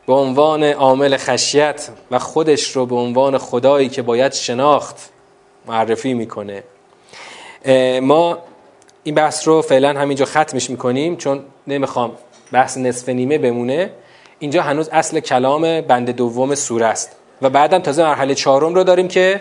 [0.06, 4.96] به عنوان عامل خشیت و خودش رو به عنوان خدایی که باید شناخت
[5.66, 6.62] معرفی می‌کنه.
[8.02, 8.38] ما
[9.04, 12.12] این بحث رو فعلا همینجا ختمش می‌کنیم چون نمی‌خوام
[12.52, 13.90] بحث نصف نیمه بمونه.
[14.40, 17.16] اینجا هنوز اصل کلام بند دوم سوره است.
[17.42, 19.40] و بعدم تازه مرحله چهارم رو داریم که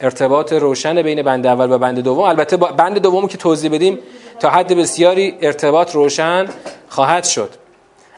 [0.00, 2.24] ارتباط روشن بین بند اول و بند دوم.
[2.24, 3.98] البته بند دوم که توضیح بدیم
[4.40, 6.46] تا حد بسیاری ارتباط روشن
[6.88, 7.50] خواهد شد.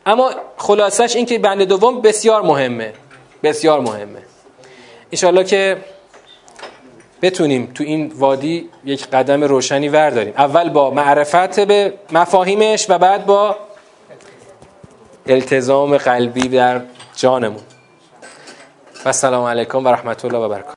[0.06, 2.92] اما خلاصش این که بند دوم بسیار مهمه.
[3.42, 4.22] بسیار مهمه.
[5.12, 5.76] انشالله که
[7.22, 10.34] بتونیم تو این وادی یک قدم روشنی ورداریم.
[10.36, 13.56] اول با معرفت به مفاهیمش و بعد با
[15.28, 16.80] التزام قلبی در
[17.16, 17.62] جانمون.
[19.04, 20.66] و السلام علیکم و رحمت الله و برکاته.